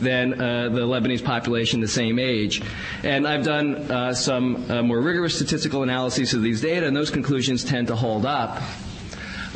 [0.03, 2.62] than uh, the Lebanese population the same age.
[3.03, 7.11] And I've done uh, some uh, more rigorous statistical analyses of these data, and those
[7.11, 8.61] conclusions tend to hold up.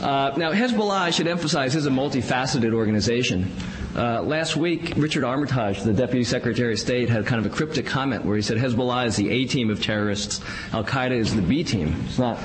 [0.00, 3.50] Uh, now, Hezbollah, I should emphasize, is a multifaceted organization.
[3.96, 7.86] Uh, last week, Richard Armitage, the Deputy Secretary of State, had kind of a cryptic
[7.86, 10.42] comment where he said Hezbollah is the A team of terrorists,
[10.74, 11.96] Al Qaeda is the B team.
[12.04, 12.38] It's not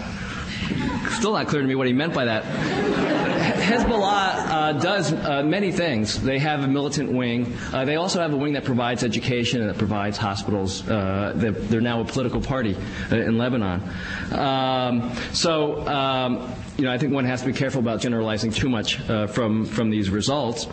[1.12, 2.44] still not clear to me what he meant by that.
[3.62, 6.22] Hezbollah uh, does uh, many things.
[6.22, 7.54] They have a militant wing.
[7.72, 10.88] Uh, they also have a wing that provides education and that provides hospitals.
[10.88, 12.76] Uh, they're, they're, now a political party
[13.12, 13.82] uh, in Lebanon.
[14.32, 18.70] Um, so, um, you know, I think one has to be careful about generalizing too
[18.70, 20.68] much uh, from from these results.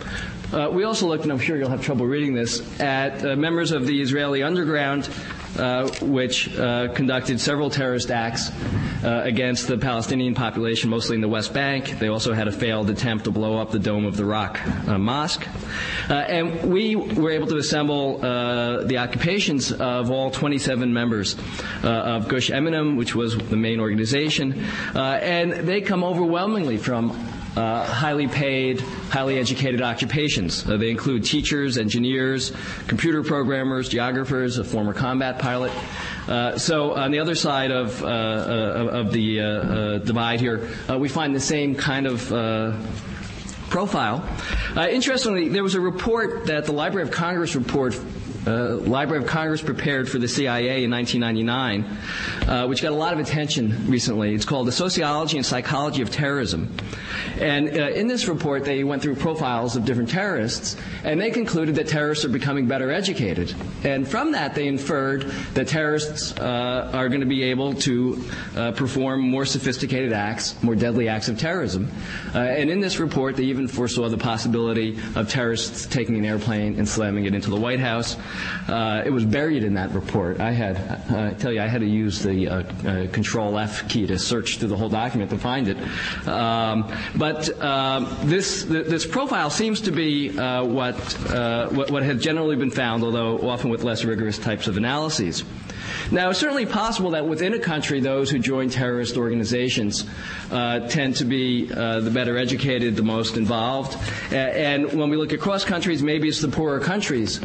[0.72, 4.00] we also looked, and I'm sure you'll have trouble reading this, at members of the
[4.00, 5.08] Israeli underground
[5.58, 8.50] uh, which uh, conducted several terrorist acts
[9.04, 11.98] uh, against the Palestinian population, mostly in the West Bank.
[11.98, 14.98] They also had a failed attempt to blow up the Dome of the Rock uh,
[14.98, 15.46] mosque.
[16.08, 21.36] Uh, and we were able to assemble the occupations of all 27 members
[21.82, 24.64] of Gush Emunim, which was the main organization.
[24.94, 27.10] and they come overwhelmingly from
[27.58, 28.80] uh, highly paid,
[29.10, 30.68] highly educated occupations.
[30.68, 32.52] Uh, they include teachers, engineers,
[32.86, 35.72] computer programmers, geographers, a former combat pilot.
[36.28, 41.08] Uh, so on the other side of, uh, uh, of the uh, divide here, we
[41.08, 42.28] find the same kind of
[43.70, 44.24] profile.
[44.88, 47.98] interestingly, there was a report that the Library of Congress report
[48.48, 53.12] uh, Library of Congress prepared for the CIA in 1999, uh, which got a lot
[53.12, 54.34] of attention recently.
[54.34, 56.74] It's called The Sociology and Psychology of Terrorism.
[57.38, 61.74] And uh, in this report, they went through profiles of different terrorists, and they concluded
[61.76, 63.54] that terrorists are becoming better educated.
[63.84, 65.22] And from that, they inferred
[65.54, 68.24] that terrorists uh, are going to be able to
[68.56, 71.90] uh, perform more sophisticated acts, more deadly acts of terrorism.
[72.34, 76.78] Uh, and in this report, they even foresaw the possibility of terrorists taking an airplane
[76.78, 78.16] and slamming it into the White House.
[78.68, 80.40] Uh, it was buried in that report.
[80.40, 80.76] I had,
[81.10, 84.68] I tell you, I had to use the uh, Control F key to search through
[84.68, 85.78] the whole document to find it.
[86.28, 90.96] Um, but um, this this profile seems to be uh, what,
[91.30, 95.44] uh, what, what had generally been found, although often with less rigorous types of analyses.
[96.10, 100.04] Now, it's certainly possible that within a country, those who join terrorist organizations
[100.50, 103.96] uh, tend to be uh, the better educated, the most involved.
[104.32, 107.40] and when we look across countries, maybe it's the poorer countries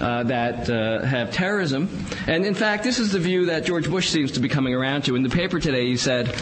[0.00, 1.88] uh, that uh, have terrorism.
[2.26, 5.02] And in fact, this is the view that George Bush seems to be coming around
[5.04, 5.16] to.
[5.16, 6.34] In the paper today, he said,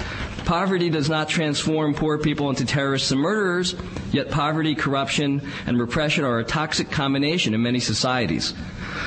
[0.45, 3.77] Poverty does not transform poor people into terrorists and murderers,
[4.11, 8.55] yet poverty, corruption, and repression are a toxic combination in many societies,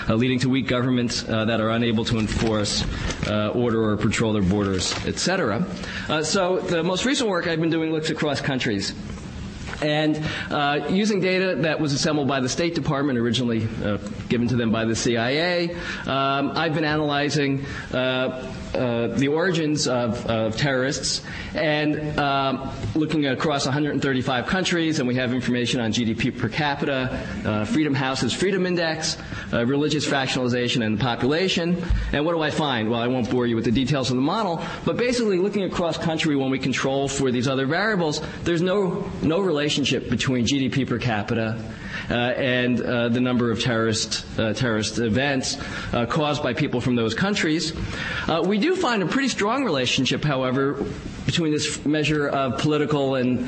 [0.07, 2.85] uh, leading to weak governments uh, that are unable to enforce
[3.27, 5.65] uh, order or patrol their borders, etc.
[6.07, 8.93] Uh, so the most recent work I've been doing looks across countries.
[9.83, 13.97] And uh, using data that was assembled by the State Department, originally uh,
[14.29, 15.75] given to them by the CIA,
[16.05, 21.21] um, I've been analyzing uh, uh, the origins of, of, terrorists
[21.53, 27.65] and um, looking across 135 countries, and we have information on GDP per capita, uh,
[27.65, 29.17] Freedom House's Freedom Index,
[29.51, 31.83] uh, religious fractionalization and the population.
[32.11, 32.89] And what do I find?
[32.89, 35.97] Well, I won't bore you with the details of the model, but basically looking across
[35.97, 40.97] country when we control for these other variables, there's no, no relationship between GDP per
[40.97, 41.61] capita
[42.09, 45.57] Uh, and uh, the number of terrorist uh, terrorist events
[45.93, 47.73] uh, caused by people from those countries.
[48.27, 50.73] Uh, we do find a pretty strong relationship, however,
[51.25, 53.47] between this measure of political and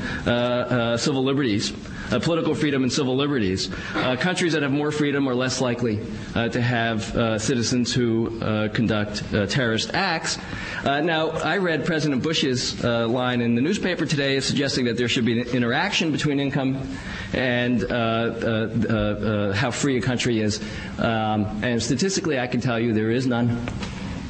[1.00, 1.72] civil liberties.
[2.10, 3.68] Uh, political freedom and civil liberties.
[3.94, 6.00] Uh, countries that have more freedom are less likely
[6.34, 7.02] uh, to have
[7.42, 8.38] citizens who
[8.70, 10.38] conduct terrorist acts.
[10.84, 15.40] now, I read President Bush's line in the newspaper today suggesting that there should be
[15.40, 16.96] an interaction between income
[17.32, 20.60] and uh, uh, uh, how free a country is.
[20.98, 23.66] Um, and statistically, I can tell you there is none.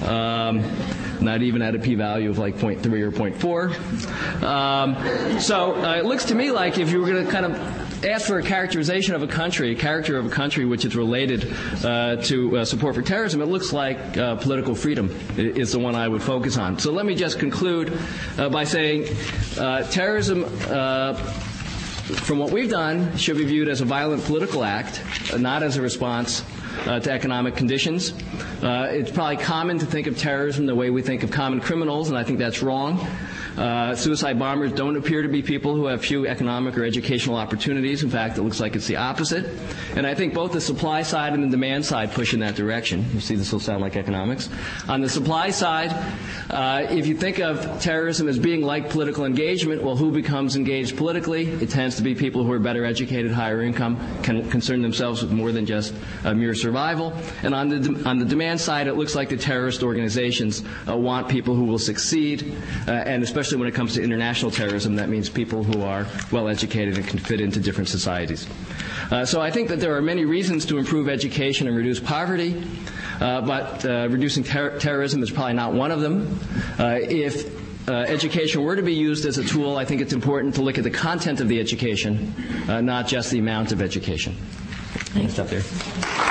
[0.05, 0.63] Um,
[1.21, 4.43] not even at a p-value of like 0.3 or 0.4.
[4.43, 8.05] Um, so uh, it looks to me like if you were going to kind of
[8.05, 11.53] ask for a characterization of a country, a character of a country which is related
[11.85, 15.95] uh, to uh, support for terrorism, it looks like uh, political freedom is the one
[15.95, 16.79] I would focus on.
[16.79, 17.99] So let me just conclude
[18.39, 19.07] uh, by saying
[19.59, 20.45] uh, terrorism
[22.07, 25.03] from what we've done, should be viewed as a violent political act,
[25.37, 26.45] not as a response
[26.87, 28.13] uh, to economic conditions.
[28.63, 32.09] Uh, it's probably common to think of terrorism the way we think of common criminals,
[32.09, 33.07] and I think that's wrong.
[33.57, 38.03] Uh, suicide bombers don't appear to be people who have few economic or educational opportunities.
[38.03, 39.47] In fact, it looks like it's the opposite.
[39.97, 43.07] And I think both the supply side and the demand side push in that direction.
[43.15, 44.51] You see, this will sound like economics.
[44.89, 45.93] On the supply side,
[46.51, 50.97] uh, if you think of terrorism as being like political engagement, well, who becomes engaged
[50.99, 51.47] politically?
[51.47, 55.33] It tends to be people who are better educated, higher income, can concern themselves with
[55.33, 55.95] more than just
[56.25, 57.15] mere survival.
[57.43, 60.97] And on the de- on the demand side, it looks like the terrorist organizations uh,
[60.97, 62.55] want people who will succeed,
[62.87, 66.05] uh, and especially especially when it comes to international terrorism, that means people who are
[66.33, 68.49] well educated and can fit into different societies.
[69.13, 72.61] Uh, so I think that there are many reasons to improve education and reduce poverty,
[73.21, 76.41] uh, but uh, reducing ter- terrorism is probably not one of them.
[76.77, 80.57] Uh, if uh, education were to be used as a tool, I think it's important
[80.57, 82.35] to look at the content of the education,
[82.69, 84.35] uh, not just the amount of education.
[85.15, 85.35] Thanks.
[85.35, 86.26] Stop there.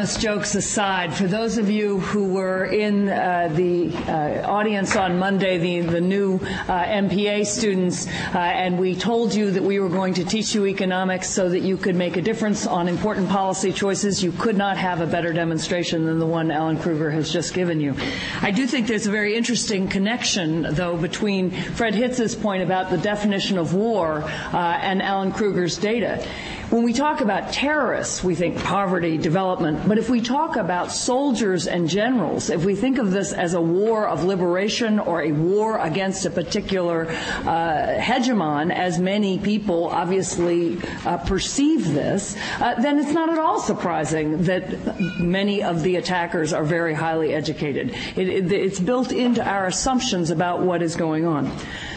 [0.00, 5.18] Economist jokes aside, for those of you who were in uh, the uh, audience on
[5.18, 9.90] Monday, the, the new uh, MPA students, uh, and we told you that we were
[9.90, 13.74] going to teach you economics so that you could make a difference on important policy
[13.74, 17.52] choices, you could not have a better demonstration than the one Alan Krueger has just
[17.52, 17.94] given you.
[18.40, 22.96] I do think there's a very interesting connection, though, between Fred Hitz's point about the
[22.96, 26.26] definition of war uh, and Alan Krueger's data.
[26.70, 29.88] When we talk about terrorists, we think poverty, development.
[29.88, 33.60] But if we talk about soldiers and generals, if we think of this as a
[33.60, 40.78] war of liberation or a war against a particular uh, hegemon, as many people obviously
[41.04, 46.52] uh, perceive this, uh, then it's not at all surprising that many of the attackers
[46.52, 47.90] are very highly educated.
[48.14, 51.50] It, it, it's built into our assumptions about what is going on.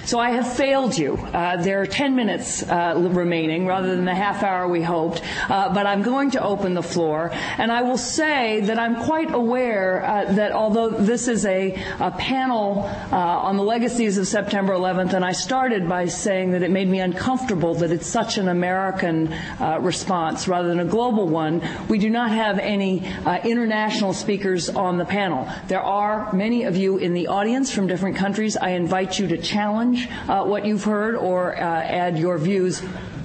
[0.05, 1.13] So I have failed you.
[1.15, 5.73] Uh, there are 10 minutes uh, remaining rather than the half hour we hoped, uh,
[5.73, 7.31] but I'm going to open the floor.
[7.57, 12.11] And I will say that I'm quite aware uh, that although this is a, a
[12.11, 12.83] panel
[13.13, 16.89] uh, on the legacies of September 11th, and I started by saying that it made
[16.89, 21.97] me uncomfortable that it's such an American uh, response rather than a global one, we
[21.97, 23.05] do not have any
[23.45, 25.47] international speakers on the panel.
[25.69, 28.57] There are many of you in the audience from different countries.
[28.57, 32.81] I invite you to challenge challenge uh, what you've heard or uh, add your views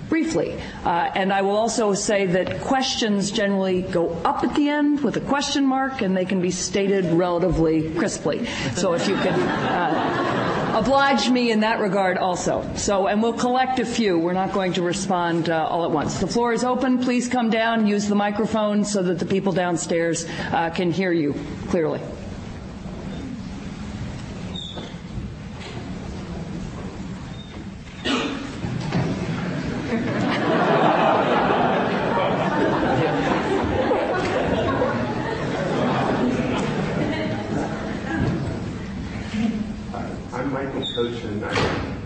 [0.08, 0.58] briefly.
[0.84, 5.18] Uh, and I will also say that questions generally go up at the end with
[5.18, 8.46] a question mark, and they can be stated relatively crisply.
[8.74, 12.66] So if you could uh, oblige me in that regard also.
[12.74, 14.18] So, and we'll collect a few.
[14.18, 16.20] We're not going to respond uh, all at once.
[16.20, 17.00] The floor is open.
[17.00, 21.34] Please come down, use the microphone so that the people downstairs uh, can hear you
[21.68, 22.00] clearly.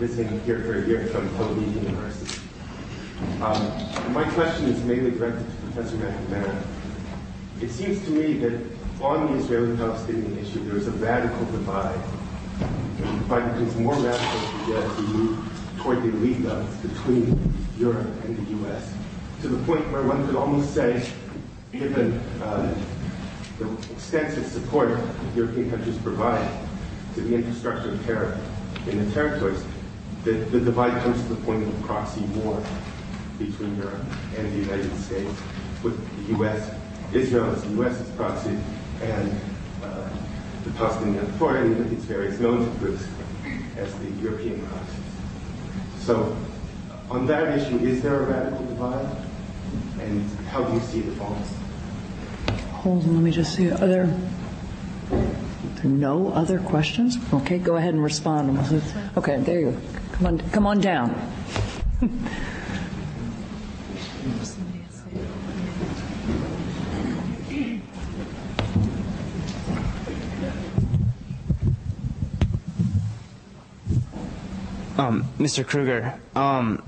[0.05, 2.41] visiting here for a year from Tel Aviv University.
[3.41, 6.61] Um, my question is mainly directed to Professor McNamara.
[7.61, 8.59] It seems to me that
[9.23, 11.99] on the Israeli-Palestinian issue, there is a radical divide.
[12.97, 18.35] The divide becomes more radical as we move toward the elite levels between Europe and
[18.35, 18.93] the U.S.
[19.41, 21.05] to the point where one could almost say,
[21.71, 22.75] given uh,
[23.59, 24.99] the extensive support
[25.35, 26.49] European countries provide
[27.15, 28.37] to the infrastructure of terror
[28.87, 29.63] in the territories,
[30.25, 32.61] the, the divide comes to the point of a proxy war
[33.39, 34.03] between Europe
[34.37, 35.33] and the United States,
[35.81, 35.97] with
[36.27, 36.71] the U.S.
[37.13, 38.57] Israel as the U.S.'s proxy,
[39.03, 39.39] and
[39.83, 40.09] uh,
[40.63, 43.03] the Palestinian Authority with its various militant groups
[43.77, 44.97] as the European proxy.
[45.99, 46.35] So,
[47.09, 49.15] on that issue, is there a radical divide?
[49.99, 51.43] And how do you see it evolving?
[52.71, 53.71] Hold on, let me just see.
[53.71, 54.13] Are there
[55.83, 57.17] no other questions?
[57.33, 58.57] Okay, go ahead and respond.
[59.17, 59.77] Okay, there you go.
[60.13, 61.15] Come on, come on down.
[75.03, 75.65] um, Mr.
[75.65, 76.81] Krueger, um,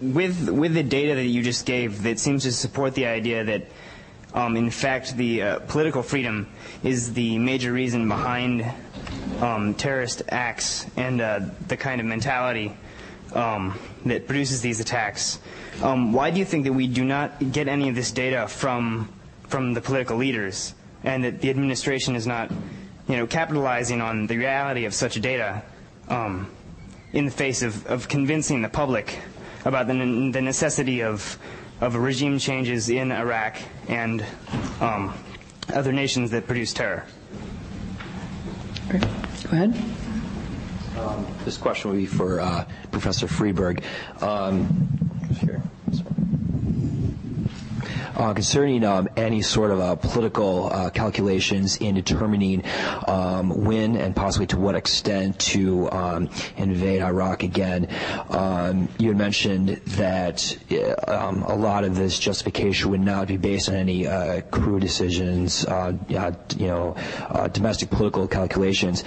[0.00, 3.66] with with the data that you just gave, that seems to support the idea that,
[4.34, 6.48] um, in fact, the uh, political freedom
[6.82, 8.64] is the major reason behind
[9.40, 12.76] um, terrorist acts and uh, the kind of mentality
[13.34, 15.38] um, that produces these attacks.
[15.82, 19.08] Um, why do you think that we do not get any of this data from
[19.48, 22.50] from the political leaders, and that the administration is not,
[23.08, 25.62] you know, capitalizing on the reality of such data?
[26.08, 26.50] Um,
[27.16, 29.18] in the face of, of convincing the public
[29.64, 31.38] about the, the necessity of,
[31.80, 33.56] of regime changes in Iraq
[33.88, 34.22] and
[34.82, 35.14] um,
[35.72, 37.06] other nations that produce terror.
[38.90, 38.98] Go
[39.50, 39.74] ahead.
[40.98, 43.82] Um, this question will be for uh, Professor Friedberg.
[44.20, 44.66] Um,
[45.40, 45.65] here uh,
[48.16, 52.62] concerning um, any sort of uh, political uh, calculations in determining
[53.06, 57.88] um, when and possibly to what extent to um, invade Iraq again.
[58.98, 64.06] You had mentioned that a lot of this justification would not be based on any
[64.06, 66.94] uh, crew decisions, uh, you know,
[67.28, 69.04] uh, domestic political calculations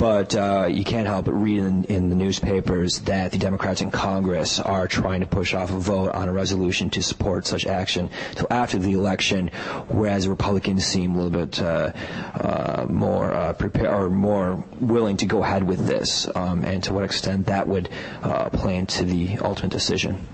[0.00, 3.90] but uh, you can't help but read in, in, the newspapers that the Democrats in
[3.90, 8.08] Congress are trying to push off a vote on a resolution to support such action
[8.30, 9.48] until after the election,
[9.88, 11.92] whereas Republicans seem a little bit uh,
[12.34, 16.94] uh, more uh, prepared or more willing to go ahead with this, um, and to
[16.94, 17.90] what extent that would
[18.22, 20.26] uh, play into the ultimate decision.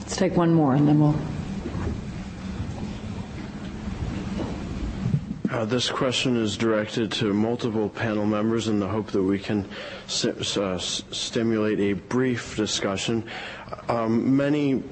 [0.00, 1.14] Let's take one more, and then we'll.
[5.52, 9.68] Uh, this question is directed to multiple panel members in the hope that we can
[10.24, 13.22] uh, stimulate a brief discussion.
[13.86, 14.82] Um, many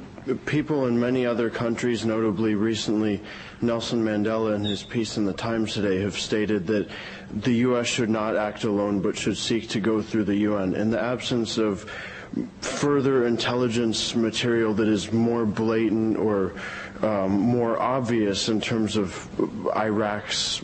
[0.45, 3.23] people in many other countries, notably recently
[3.63, 6.91] Nelson Mandela in his piece in the Times today, have stated that
[7.33, 7.87] the U.S.
[7.87, 10.75] should not act alone but should seek to go through the UN.
[10.75, 11.91] In the absence of
[12.61, 16.53] further intelligence material that is more blatant or
[17.03, 19.29] um, more obvious in terms of
[19.77, 20.63] Iraq's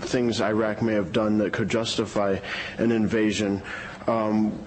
[0.00, 2.38] things Iraq may have done that could justify
[2.78, 3.62] an invasion.
[4.06, 4.58] Um,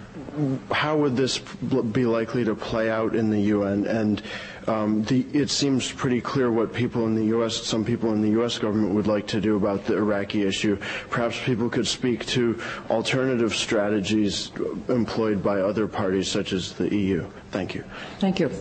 [0.72, 3.86] how would this be likely to play out in the UN?
[3.86, 4.22] And
[4.68, 8.32] um, the, it seems pretty clear what people in the U.S., some people in the
[8.32, 8.57] U.S.
[8.59, 10.78] government would like to do about the Iraqi issue.
[11.09, 14.51] Perhaps people could speak to alternative strategies
[14.89, 17.26] employed by other parties such as the EU.
[17.51, 17.86] Thank you.
[18.20, 18.51] Thank you.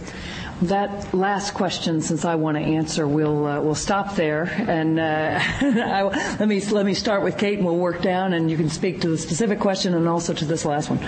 [0.63, 5.39] That last question, since I want to answer, we'll uh, we'll stop there, and uh,
[5.61, 6.03] I,
[6.39, 9.03] let me let me start with Kate, and we'll work down, and you can speak
[9.03, 10.99] to the specific question and also to this last one.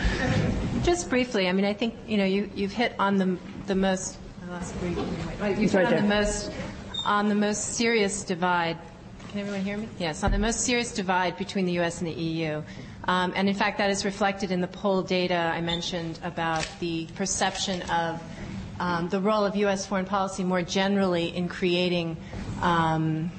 [0.82, 4.18] Just briefly, I mean, I think you know you you've hit on the the most
[5.58, 6.50] you've hit on the most
[7.04, 8.78] on the most serious divide.
[9.30, 9.88] Can everyone hear me?
[9.98, 12.00] Yes, on the most serious divide between the U.S.
[12.00, 12.62] and the EU.
[13.04, 17.06] Um, and in fact, that is reflected in the poll data I mentioned about the
[17.14, 18.22] perception of
[18.80, 19.86] um, the role of U.S.
[19.86, 22.16] foreign policy more generally in creating
[22.62, 23.30] um,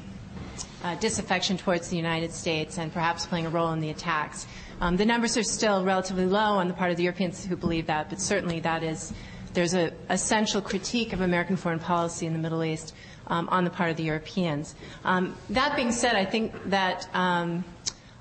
[0.83, 4.45] uh, disaffection towards the United States and perhaps playing a role in the attacks.
[4.81, 7.87] Um, the numbers are still relatively low on the part of the Europeans who believe
[7.87, 9.13] that, but certainly that is
[9.53, 12.93] there's a essential critique of American foreign policy in the Middle East
[13.27, 14.75] um, on the part of the Europeans.
[15.03, 17.63] Um, that being said, I think that um,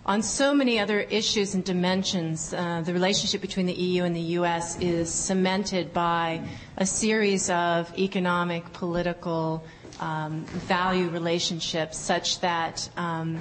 [0.07, 4.21] on so many other issues and dimensions, uh, the relationship between the EU and the
[4.41, 4.79] U.S.
[4.81, 6.41] is cemented by
[6.79, 9.63] a series of economic, political,
[10.01, 13.41] um, value relationships such that um,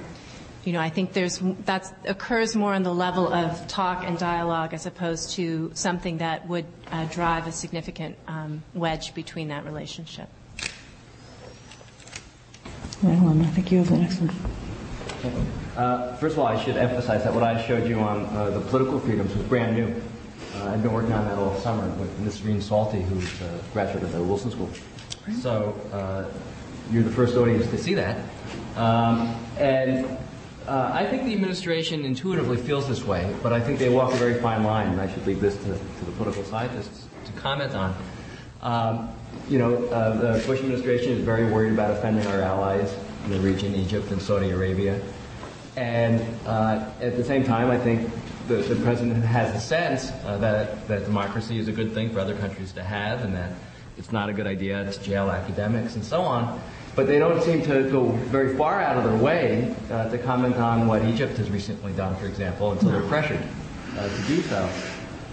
[0.68, 4.74] you know, I think there's that occurs more on the level of talk and dialogue
[4.74, 10.28] as opposed to something that would uh, drive a significant um, wedge between that relationship.
[13.02, 15.46] Well, I think you have the next one.
[15.74, 18.60] Uh, first of all, I should emphasize that what I showed you on uh, the
[18.60, 19.86] political freedoms was brand new.
[20.54, 22.42] Uh, I've been working on that all summer with Ms.
[22.42, 24.68] Reen Salty, who's a graduate of the Wilson School.
[25.40, 26.26] So uh,
[26.92, 28.22] you're the first audience to see that.
[28.76, 30.18] Um, and
[30.68, 34.16] uh, I think the administration intuitively feels this way, but I think they walk a
[34.16, 37.74] very fine line, and I should leave this to, to the political scientists to comment
[37.74, 37.96] on.
[38.60, 39.08] Um,
[39.48, 42.94] you know, uh, the Bush administration is very worried about offending our allies
[43.24, 45.00] in the region, Egypt and Saudi Arabia.
[45.76, 48.10] And uh, at the same time, I think
[48.48, 52.20] the, the president has a sense uh, that, that democracy is a good thing for
[52.20, 53.52] other countries to have and that
[53.96, 56.60] it's not a good idea to jail academics and so on.
[56.98, 60.56] But they don't seem to go very far out of their way uh, to comment
[60.56, 63.40] on what Egypt has recently done, for example, until they're pressured
[63.96, 64.68] uh, to do so.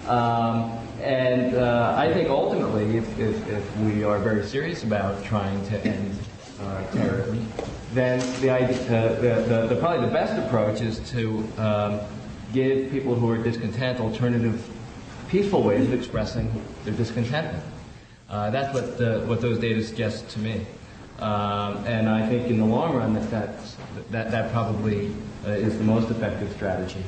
[0.08, 5.66] Um, and uh, I think ultimately, if, if, if, we are very serious about trying
[5.70, 6.16] to end
[6.62, 7.52] uh, terrorism,
[7.96, 12.00] then the, idea, uh, the, the, the, probably the best approach is to um,
[12.54, 14.70] give people who are discontent alternative
[15.30, 16.54] peaceful ways of expressing
[16.84, 17.64] their discontentment.
[18.30, 20.64] Uh, that's what the, what those data suggest to me.
[21.20, 23.78] Um, and I think in the long run that that's,
[24.12, 27.04] that, that probably uh, is the most effective strategy.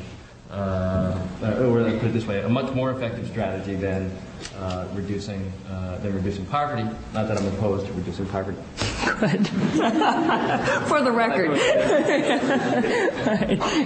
[0.50, 1.20] Uh,
[1.60, 4.10] or let's put it this way, a much more effective strategy than
[4.56, 6.84] uh, reducing uh, than reducing poverty.
[7.14, 8.58] Not that I'm opposed to reducing poverty.
[9.20, 9.48] Good.
[10.88, 11.58] For the record.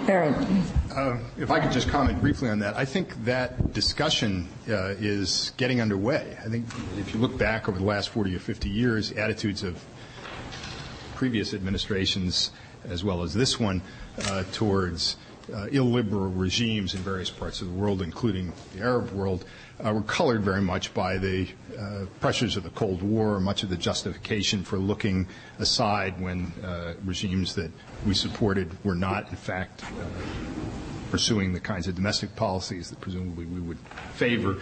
[0.10, 0.64] Aaron.
[0.92, 5.54] Uh, if I could just comment briefly on that, I think that discussion uh, is
[5.56, 6.38] getting underway.
[6.44, 6.66] I think
[6.98, 9.82] if you look back over the last 40 or 50 years, attitudes of
[11.22, 12.50] previous administrations,
[12.90, 13.80] as well as this one,
[14.26, 15.18] uh, towards
[15.54, 19.46] uh, illiberal regimes in various parts of the world, including the Arab world,
[19.86, 21.48] uh, were colored very much by the
[21.78, 25.28] uh, pressures of the Cold War, much of the justification for looking
[25.60, 27.70] aside when uh, regimes that
[28.04, 30.06] we supported were not, in fact, uh,
[31.12, 33.78] pursuing the kinds of domestic policies that presumably we would
[34.16, 34.58] favor.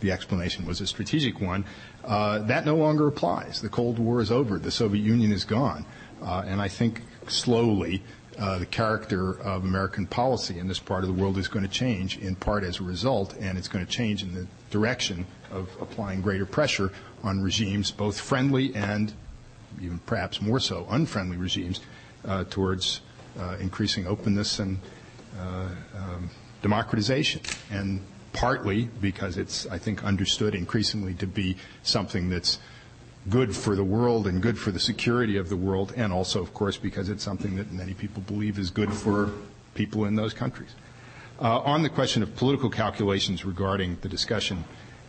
[0.00, 1.64] The explanation was a strategic one.
[2.04, 3.62] Uh, that no longer applies.
[3.62, 4.58] The Cold War is over.
[4.58, 5.86] The Soviet Union is gone.
[6.22, 8.02] Uh, and I think slowly
[8.38, 11.70] uh, the character of American policy in this part of the world is going to
[11.70, 15.68] change, in part as a result, and it's going to change in the direction of
[15.80, 16.90] applying greater pressure
[17.22, 19.12] on regimes, both friendly and
[19.80, 21.80] even perhaps more so unfriendly regimes,
[22.24, 23.00] uh, towards
[23.38, 24.78] uh, increasing openness and
[25.38, 26.30] uh, um,
[26.62, 27.40] democratization.
[27.70, 28.00] And
[28.32, 32.58] partly because it's, I think, understood increasingly to be something that's
[33.28, 36.52] good for the world and good for the security of the world, and also, of
[36.54, 39.30] course, because it's something that many people believe is good for
[39.74, 40.74] people in those countries.
[41.40, 44.64] Uh, on the question of political calculations regarding the discussion,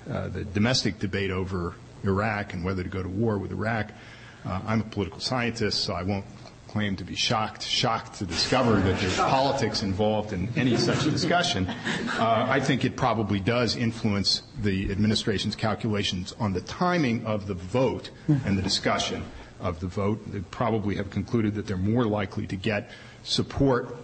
[0.10, 3.92] uh, the domestic debate over Iraq and whether to go to war with Iraq,
[4.46, 6.26] uh, I'm a political scientist, so I won't
[6.68, 11.68] claim to be shocked, shocked to discover that there's politics involved in any such discussion.
[11.68, 17.54] Uh, I think it probably does influence the administration's calculations on the timing of the
[17.54, 19.24] vote and the discussion
[19.60, 20.20] of the vote.
[20.32, 22.90] They probably have concluded that they're more likely to get
[23.24, 23.96] support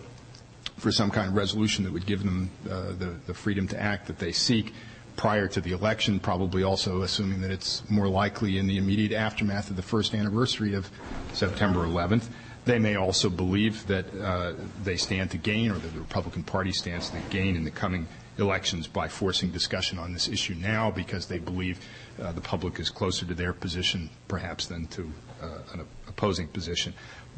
[0.77, 4.07] for some kind of resolution that would give them uh, the, the freedom to act
[4.07, 4.73] that they seek
[5.17, 9.69] prior to the election, probably also assuming that it's more likely in the immediate aftermath
[9.69, 10.89] of the first anniversary of
[11.33, 12.27] September 11th.
[12.65, 14.53] They may also believe that uh,
[14.83, 18.07] they stand to gain, or that the Republican Party stands to gain in the coming
[18.37, 21.79] elections by forcing discussion on this issue now because they believe
[22.21, 26.93] uh, the public is closer to their position perhaps than to uh, an opposing position.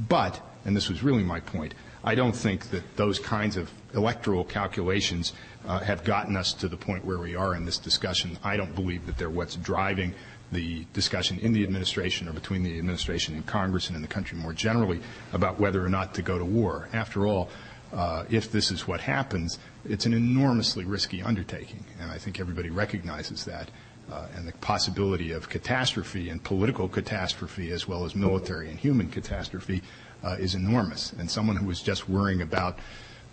[0.08, 4.44] But, and this was really my point, I don't think that those kinds of electoral
[4.44, 5.34] calculations
[5.68, 8.40] uh, have gotten us to the point where we are in this discussion.
[8.44, 10.16] I don't believe that they're what's driving
[10.52, 14.38] the discussion in the administration or between the administration and Congress and in the country
[14.38, 15.00] more generally
[15.34, 16.90] about whether or not to go to war.
[16.94, 17.50] After all,
[17.94, 22.70] uh, if this is what happens, it's an enormously risky undertaking, and I think everybody
[22.70, 23.70] recognizes that.
[24.12, 29.08] Uh, and the possibility of catastrophe and political catastrophe as well as military and human
[29.08, 29.82] catastrophe
[30.24, 31.14] uh, is enormous.
[31.14, 32.80] And someone who is just worrying about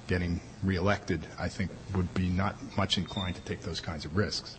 [0.07, 4.59] getting reelected, I think, would be not much inclined to take those kinds of risks.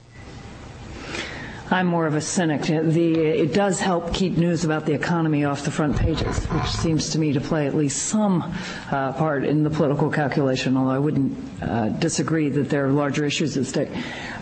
[1.72, 2.64] I'm more of a cynic.
[2.64, 7.12] The, it does help keep news about the economy off the front pages, which seems
[7.12, 8.42] to me to play at least some
[8.90, 13.24] uh, part in the political calculation, although I wouldn't uh, disagree that there are larger
[13.24, 13.90] issues at stake.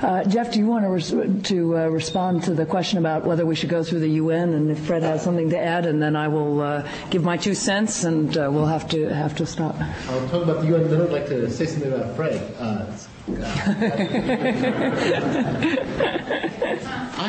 [0.02, 3.46] Uh, Jeff, do you want to, res- to uh, respond to the question about whether
[3.46, 6.16] we should go through the UN, and if Fred has something to add, and then
[6.16, 9.76] I will uh, give my two cents, and uh, we'll have to have to stop.
[10.08, 12.40] I'll talk about the UN, then I'd like to say something about Fred.
[13.30, 13.34] I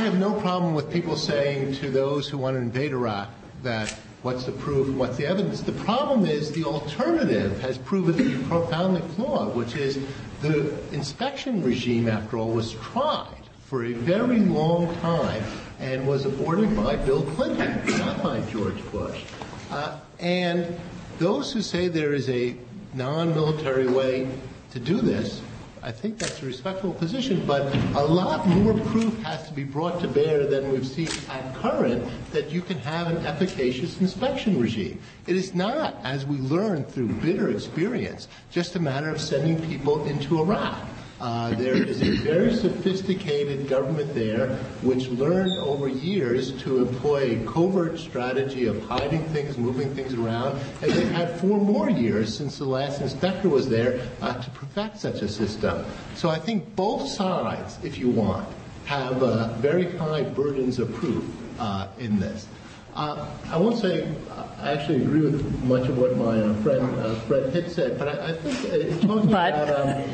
[0.04, 3.28] have no problem with people saying to those who want to invade Iraq
[3.64, 3.90] that
[4.22, 5.60] what's the proof, what's the evidence.
[5.60, 9.98] The problem is the alternative has proven to be profoundly flawed, which is
[10.40, 13.26] the inspection regime, after all, was tried
[13.64, 15.42] for a very long time
[15.80, 19.24] and was aborted by Bill Clinton, not by George Bush.
[19.70, 20.78] Uh, and
[21.18, 22.54] those who say there is a
[22.94, 24.28] non-military way
[24.70, 25.42] to do this
[25.88, 30.02] I think that's a respectable position, but a lot more proof has to be brought
[30.02, 35.00] to bear than we've seen at current that you can have an efficacious inspection regime.
[35.26, 40.04] It is not, as we learned through bitter experience, just a matter of sending people
[40.04, 40.78] into Iraq.
[41.20, 47.44] Uh, there is a very sophisticated government there which learned over years to employ a
[47.44, 52.58] covert strategy of hiding things, moving things around, and they've had four more years since
[52.58, 55.84] the last inspector was there uh, to perfect such a system.
[56.14, 58.48] So I think both sides, if you want,
[58.84, 61.24] have uh, very high burdens of proof
[61.58, 62.46] uh, in this.
[62.94, 64.12] Uh, I won't say
[64.60, 68.08] I actually agree with much of what my uh, friend uh, Fred Hitz said, but
[68.08, 70.10] I, I think uh, talking but, about um,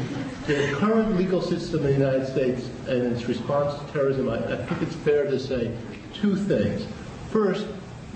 [0.46, 4.56] the current legal system in the United States and its response to terrorism, I, I
[4.56, 5.74] think it's fair to say
[6.12, 6.86] two things.
[7.30, 7.66] First,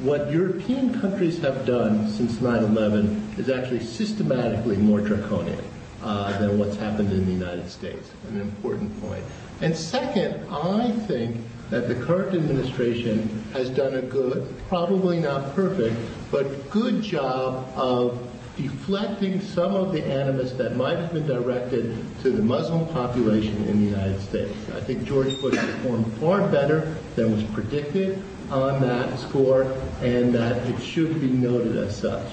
[0.01, 5.65] what European countries have done since 9/11 is actually systematically more draconian
[6.03, 8.11] uh, than what's happened in the United States.
[8.29, 9.25] An important point.
[9.61, 11.37] And second, I think
[11.71, 15.97] that the current administration has done a good, probably not perfect,
[16.31, 18.19] but good job of
[18.59, 23.85] deflecting some of the animus that might have been directed to the Muslim population in
[23.85, 24.53] the United States.
[24.75, 29.63] I think George Bush performed far better than was predicted on that score,
[30.03, 32.27] and that it should be noted as such.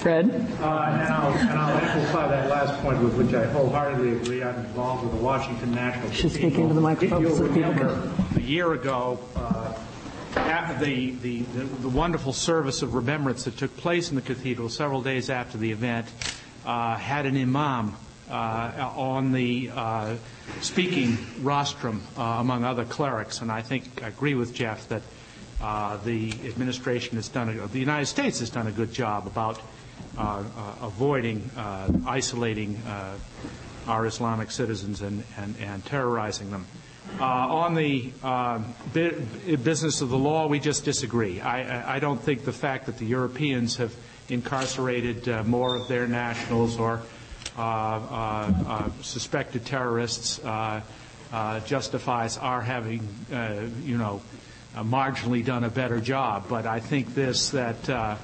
[0.00, 0.30] Fred?
[0.30, 4.42] Uh, and, I'll, and I'll amplify that last point with which I wholeheartedly agree.
[4.42, 7.24] I'm involved with the Washington National She's speaking to the microphone.
[7.24, 9.74] If you'll remember, a year ago, uh,
[10.80, 15.30] the, the, the, wonderful service of remembrance that took place in the cathedral several days
[15.30, 16.08] after the event
[16.66, 17.94] uh, had an imam
[18.28, 20.16] uh, on the uh,
[20.60, 23.40] speaking rostrum uh, among other clerics.
[23.42, 25.02] And I think I agree with Jeff that
[25.60, 29.60] uh, the administration has done, a, the United States has done a good job about
[30.18, 30.42] uh,
[30.80, 31.48] avoiding
[32.06, 32.80] isolating
[33.86, 36.66] our Islamic citizens and, and, and terrorizing them.
[37.18, 38.60] Uh, on the uh,
[38.92, 41.40] business of the law, we just disagree.
[41.40, 43.94] I, I, don't think the fact that the Europeans have
[44.30, 47.02] incarcerated uh, more of their nationals or
[47.58, 50.40] uh, uh, uh, suspected terrorists
[51.66, 53.06] justifies our having,
[53.84, 54.22] you know,
[54.76, 56.46] marginally done a better job.
[56.48, 58.18] But I think this that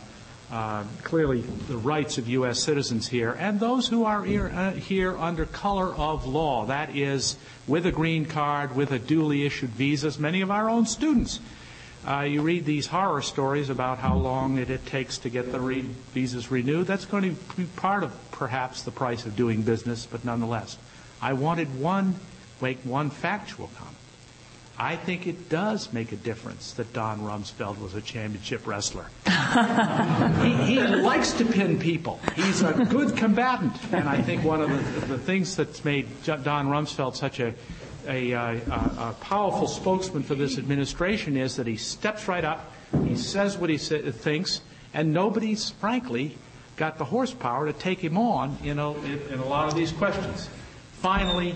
[0.51, 2.63] uh, clearly the rights of U.S.
[2.63, 7.37] citizens here and those who are here, uh, here, under color of law, that is,
[7.67, 11.41] with a green card, with a duly issued visas, many of our own students.
[12.07, 15.59] Uh, you read these horror stories about how long it, it takes to get the
[15.59, 15.81] re-
[16.15, 16.87] visas renewed.
[16.87, 20.79] That's going to be part of perhaps the price of doing business, but nonetheless.
[21.21, 22.15] I wanted one,
[22.61, 23.96] make one factual comment.
[24.79, 29.07] I think it does make a difference that Don Rumsfeld was a championship wrestler.
[30.43, 32.21] he, he, likes to pin people.
[32.35, 33.73] He's a good combatant.
[33.93, 37.55] And I think one of the, the things that's made Don Rumsfeld such a,
[38.07, 42.71] a, uh, a, a, powerful spokesman for this administration is that he steps right up,
[43.05, 44.61] he says what he sa- thinks,
[44.93, 46.37] and nobody's, frankly,
[46.77, 50.51] got the horsepower to take him on in a, in a lot of these questions.
[51.01, 51.55] Finally,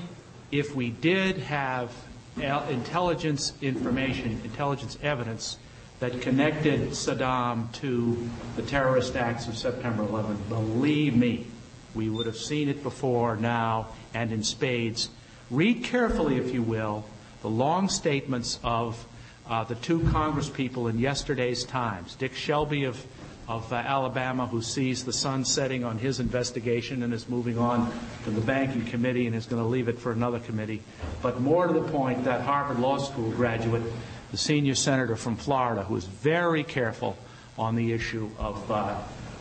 [0.51, 1.93] if we did have
[2.37, 5.59] intelligence information, intelligence evidence
[6.01, 10.37] that connected Saddam to the terrorist acts of September 11.
[10.49, 11.47] Believe me,
[11.95, 15.11] we would have seen it before, now, and in spades.
[15.51, 17.05] Read carefully, if you will,
[17.43, 19.07] the long statements of
[19.49, 22.14] uh, the two congresspeople in yesterday's Times.
[22.14, 23.05] Dick Shelby of
[23.51, 27.93] of uh, Alabama who sees the sun setting on his investigation and is moving on
[28.23, 30.81] to the banking committee and is going to leave it for another committee.
[31.21, 33.83] But more to the point, that Harvard Law School graduate,
[34.31, 37.19] the senior senator from Florida, who is very careful
[37.59, 38.95] on the issue of uh,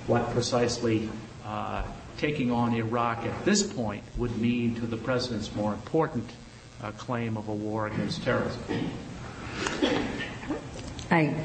[0.08, 1.08] what precisely
[1.46, 1.84] uh,
[2.18, 6.28] taking on Iraq at this point would mean to the president's more important
[6.82, 8.60] uh, claim of a war against terrorism.
[11.12, 11.36] I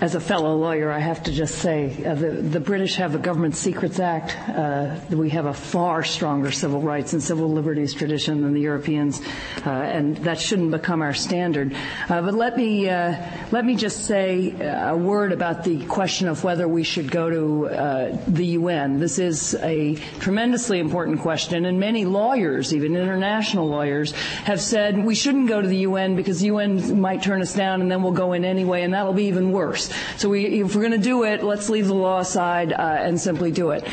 [0.00, 3.18] as a fellow lawyer, I have to just say uh, the, the, British have a
[3.18, 4.36] Government Secrets Act.
[4.48, 9.20] Uh, we have a far stronger civil rights and civil liberties tradition than the Europeans,
[9.66, 11.74] uh, and that shouldn't become our standard.
[12.08, 13.16] Uh, but let me uh,
[13.50, 17.66] let me just say a word about the question of whether we should go to
[17.68, 19.00] uh, the UN.
[19.00, 24.12] This is a tremendously important question, and many lawyers, even international lawyers,
[24.44, 27.80] have said we shouldn't go to the UN because the UN might turn us down,
[27.80, 29.87] and then we'll go in anyway, and that'll be even worse.
[30.16, 33.20] So we, if we're going to do it, let's leave the law aside uh, and
[33.20, 33.84] simply do it.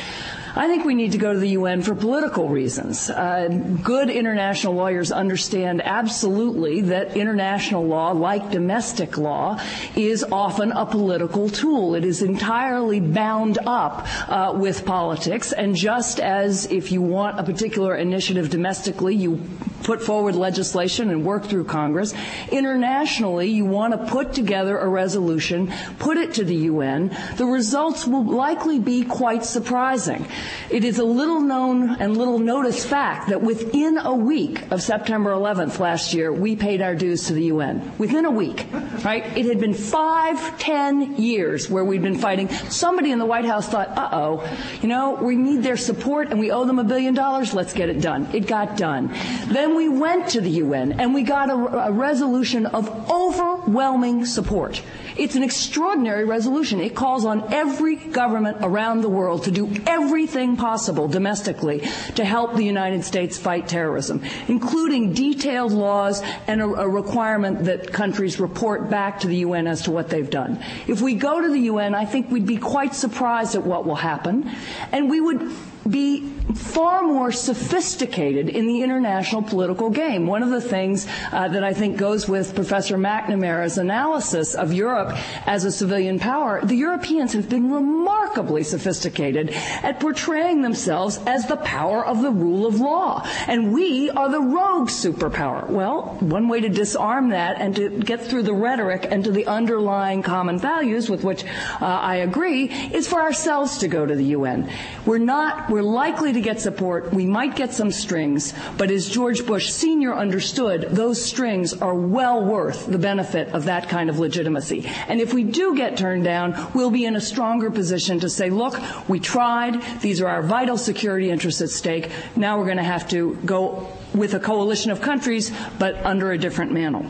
[0.58, 3.10] I think we need to go to the UN for political reasons.
[3.10, 3.50] Uh,
[3.84, 9.60] good international lawyers understand absolutely that international law, like domestic law,
[9.98, 11.94] is often a political tool.
[11.96, 17.44] It is entirely bound up uh, with politics, and just as if you want a
[17.44, 19.42] particular initiative domestically, you
[19.86, 22.14] put forward legislation and work through Congress.
[22.52, 27.16] Internationally, you want to put together a resolution, put it to the UN.
[27.38, 30.26] The results will likely be quite surprising.
[30.70, 35.32] It is a little known and little noticed fact that within a week of September
[35.32, 37.94] 11th last year, we paid our dues to the UN.
[38.00, 38.66] Within a week,
[39.04, 39.26] right?
[39.38, 42.50] It had been five, ten years where we'd been fighting.
[42.50, 46.40] Somebody in the White House thought, uh oh, you know, we need their support and
[46.40, 47.54] we owe them a billion dollars.
[47.54, 48.28] Let's get it done.
[48.34, 49.14] It got done.
[49.48, 51.54] Then We went to the UN and we got a,
[51.88, 54.82] a resolution of overwhelming support.
[55.18, 56.80] It's an extraordinary resolution.
[56.80, 61.82] It calls on every government around the world to do everything possible domestically
[62.16, 67.92] to help the United States fight terrorism, including detailed laws and a, a requirement that
[67.92, 70.62] countries report back to the UN as to what they've done.
[70.88, 73.96] If we go to the UN, I think we'd be quite surprised at what will
[73.96, 74.50] happen,
[74.92, 75.52] and we would
[75.90, 80.28] be far more sophisticated in the international political game.
[80.28, 85.12] One of the things uh, that I think goes with Professor McNamara's analysis of Europe
[85.48, 89.50] as a civilian power, the Europeans have been remarkably sophisticated
[89.82, 93.26] at portraying themselves as the power of the rule of law.
[93.48, 95.68] And we are the rogue superpower.
[95.68, 99.48] Well, one way to disarm that and to get through the rhetoric and to the
[99.48, 101.44] underlying common values with which
[101.82, 104.70] uh, I agree is for ourselves to go to the UN.
[105.06, 107.14] We're not, we're likely to get support.
[107.14, 110.14] We might get some strings, but as George Bush Sr.
[110.14, 114.86] understood, those strings are well worth the benefit of that kind of legitimacy.
[115.08, 118.50] And if we do get turned down, we'll be in a stronger position to say,
[118.50, 118.80] look,
[119.10, 119.82] we tried.
[120.02, 122.12] These are our vital security interests at stake.
[122.36, 126.38] Now we're going to have to go with a coalition of countries, but under a
[126.38, 127.06] different mantle.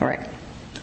[0.00, 0.28] All right.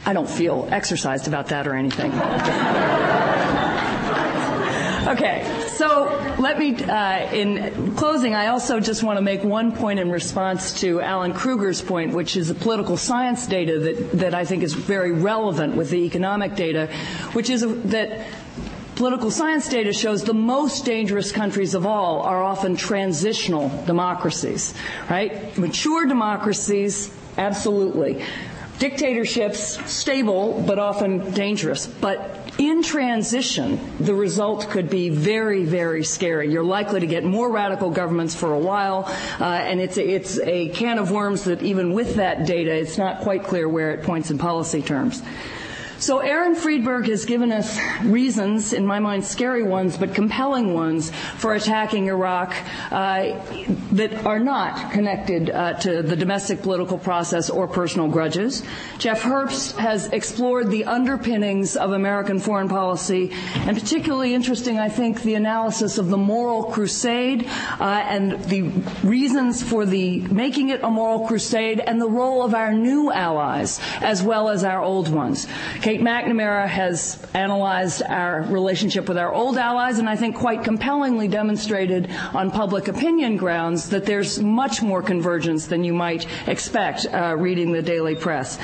[0.06, 2.12] I don't feel exercised about that or anything.
[5.08, 5.65] okay.
[5.76, 10.10] So let me, uh, in closing, I also just want to make one point in
[10.10, 14.64] response to Alan Krueger's point, which is the political science data that, that I think
[14.64, 16.90] is very relevant with the economic data,
[17.34, 17.62] which is
[17.92, 18.26] that
[18.96, 24.74] Political science data shows the most dangerous countries of all are often transitional democracies,
[25.10, 25.58] right?
[25.58, 28.24] Mature democracies, absolutely.
[28.80, 31.88] Dictatorships, stable, but often dangerous.
[31.88, 36.52] But in transition, the result could be very, very scary.
[36.52, 39.06] You're likely to get more radical governments for a while,
[39.40, 42.98] uh, and it's a, it's a can of worms that even with that data, it's
[42.98, 45.22] not quite clear where it points in policy terms.
[45.98, 51.12] So Aaron Friedberg has given us reasons, in my mind scary ones, but compelling ones,
[51.38, 52.54] for attacking Iraq
[52.92, 53.40] uh,
[53.94, 58.64] that are not connected uh, to the domestic political process or personal grudges.
[58.98, 65.22] Jeff Herbst has explored the underpinnings of American foreign policy, and particularly interesting, I think,
[65.22, 67.48] the analysis of the moral crusade
[67.80, 68.64] uh, and the
[69.04, 73.80] reasons for the making it a moral crusade and the role of our new allies
[74.02, 75.48] as well as our old ones.
[75.82, 81.28] Kate McNamara has analyzed our relationship with our old allies and I think quite compellingly
[81.28, 87.36] demonstrated on public opinion grounds that there's much more convergence than you might expect uh,
[87.38, 88.58] reading the daily press.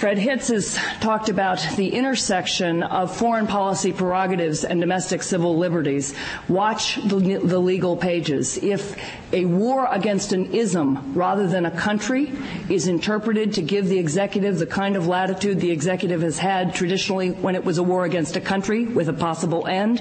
[0.00, 6.14] Fred Hitz has talked about the intersection of foreign policy prerogatives and domestic civil liberties.
[6.48, 8.56] Watch the, the, legal pages.
[8.56, 8.96] If
[9.34, 12.32] a war against an ism rather than a country
[12.70, 17.32] is interpreted to give the executive the kind of latitude the executive has had traditionally
[17.32, 20.00] when it was a war against a country with a possible end,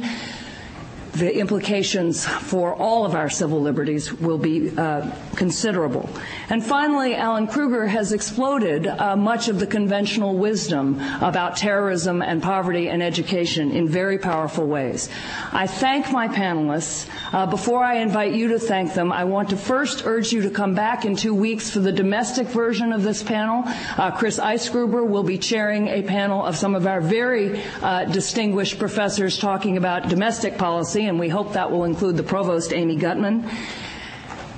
[1.19, 6.09] the implications for all of our civil liberties will be uh, considerable.
[6.49, 12.41] And finally, Alan Krueger has exploded uh, much of the conventional wisdom about terrorism and
[12.41, 15.09] poverty and education in very powerful ways.
[15.51, 17.07] I thank my panelists.
[17.33, 20.49] Uh, before I invite you to thank them, I want to first urge you to
[20.49, 23.63] come back in two weeks for the domestic version of this panel.
[23.97, 28.79] Uh, Chris Eisgruber will be chairing a panel of some of our very uh, distinguished
[28.79, 33.51] professors talking about domestic policy and we hope that will include the provost, Amy Gutmann.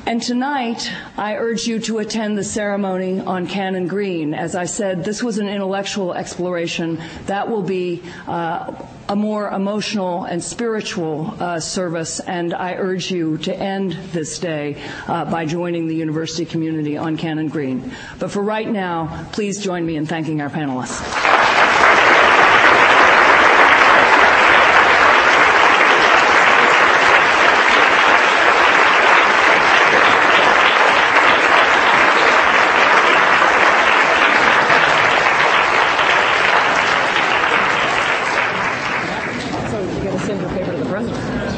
[0.05, 4.33] And tonight, I urge you to attend the ceremony on Cannon Green.
[4.33, 6.99] As I said, this was an intellectual exploration.
[7.27, 8.73] That will be uh,
[9.07, 14.81] a more emotional and spiritual uh, service, and I urge you to end this day
[15.07, 17.93] uh, by joining the university community on Cannon Green.
[18.17, 21.40] But for right now, please join me in thanking our panelists.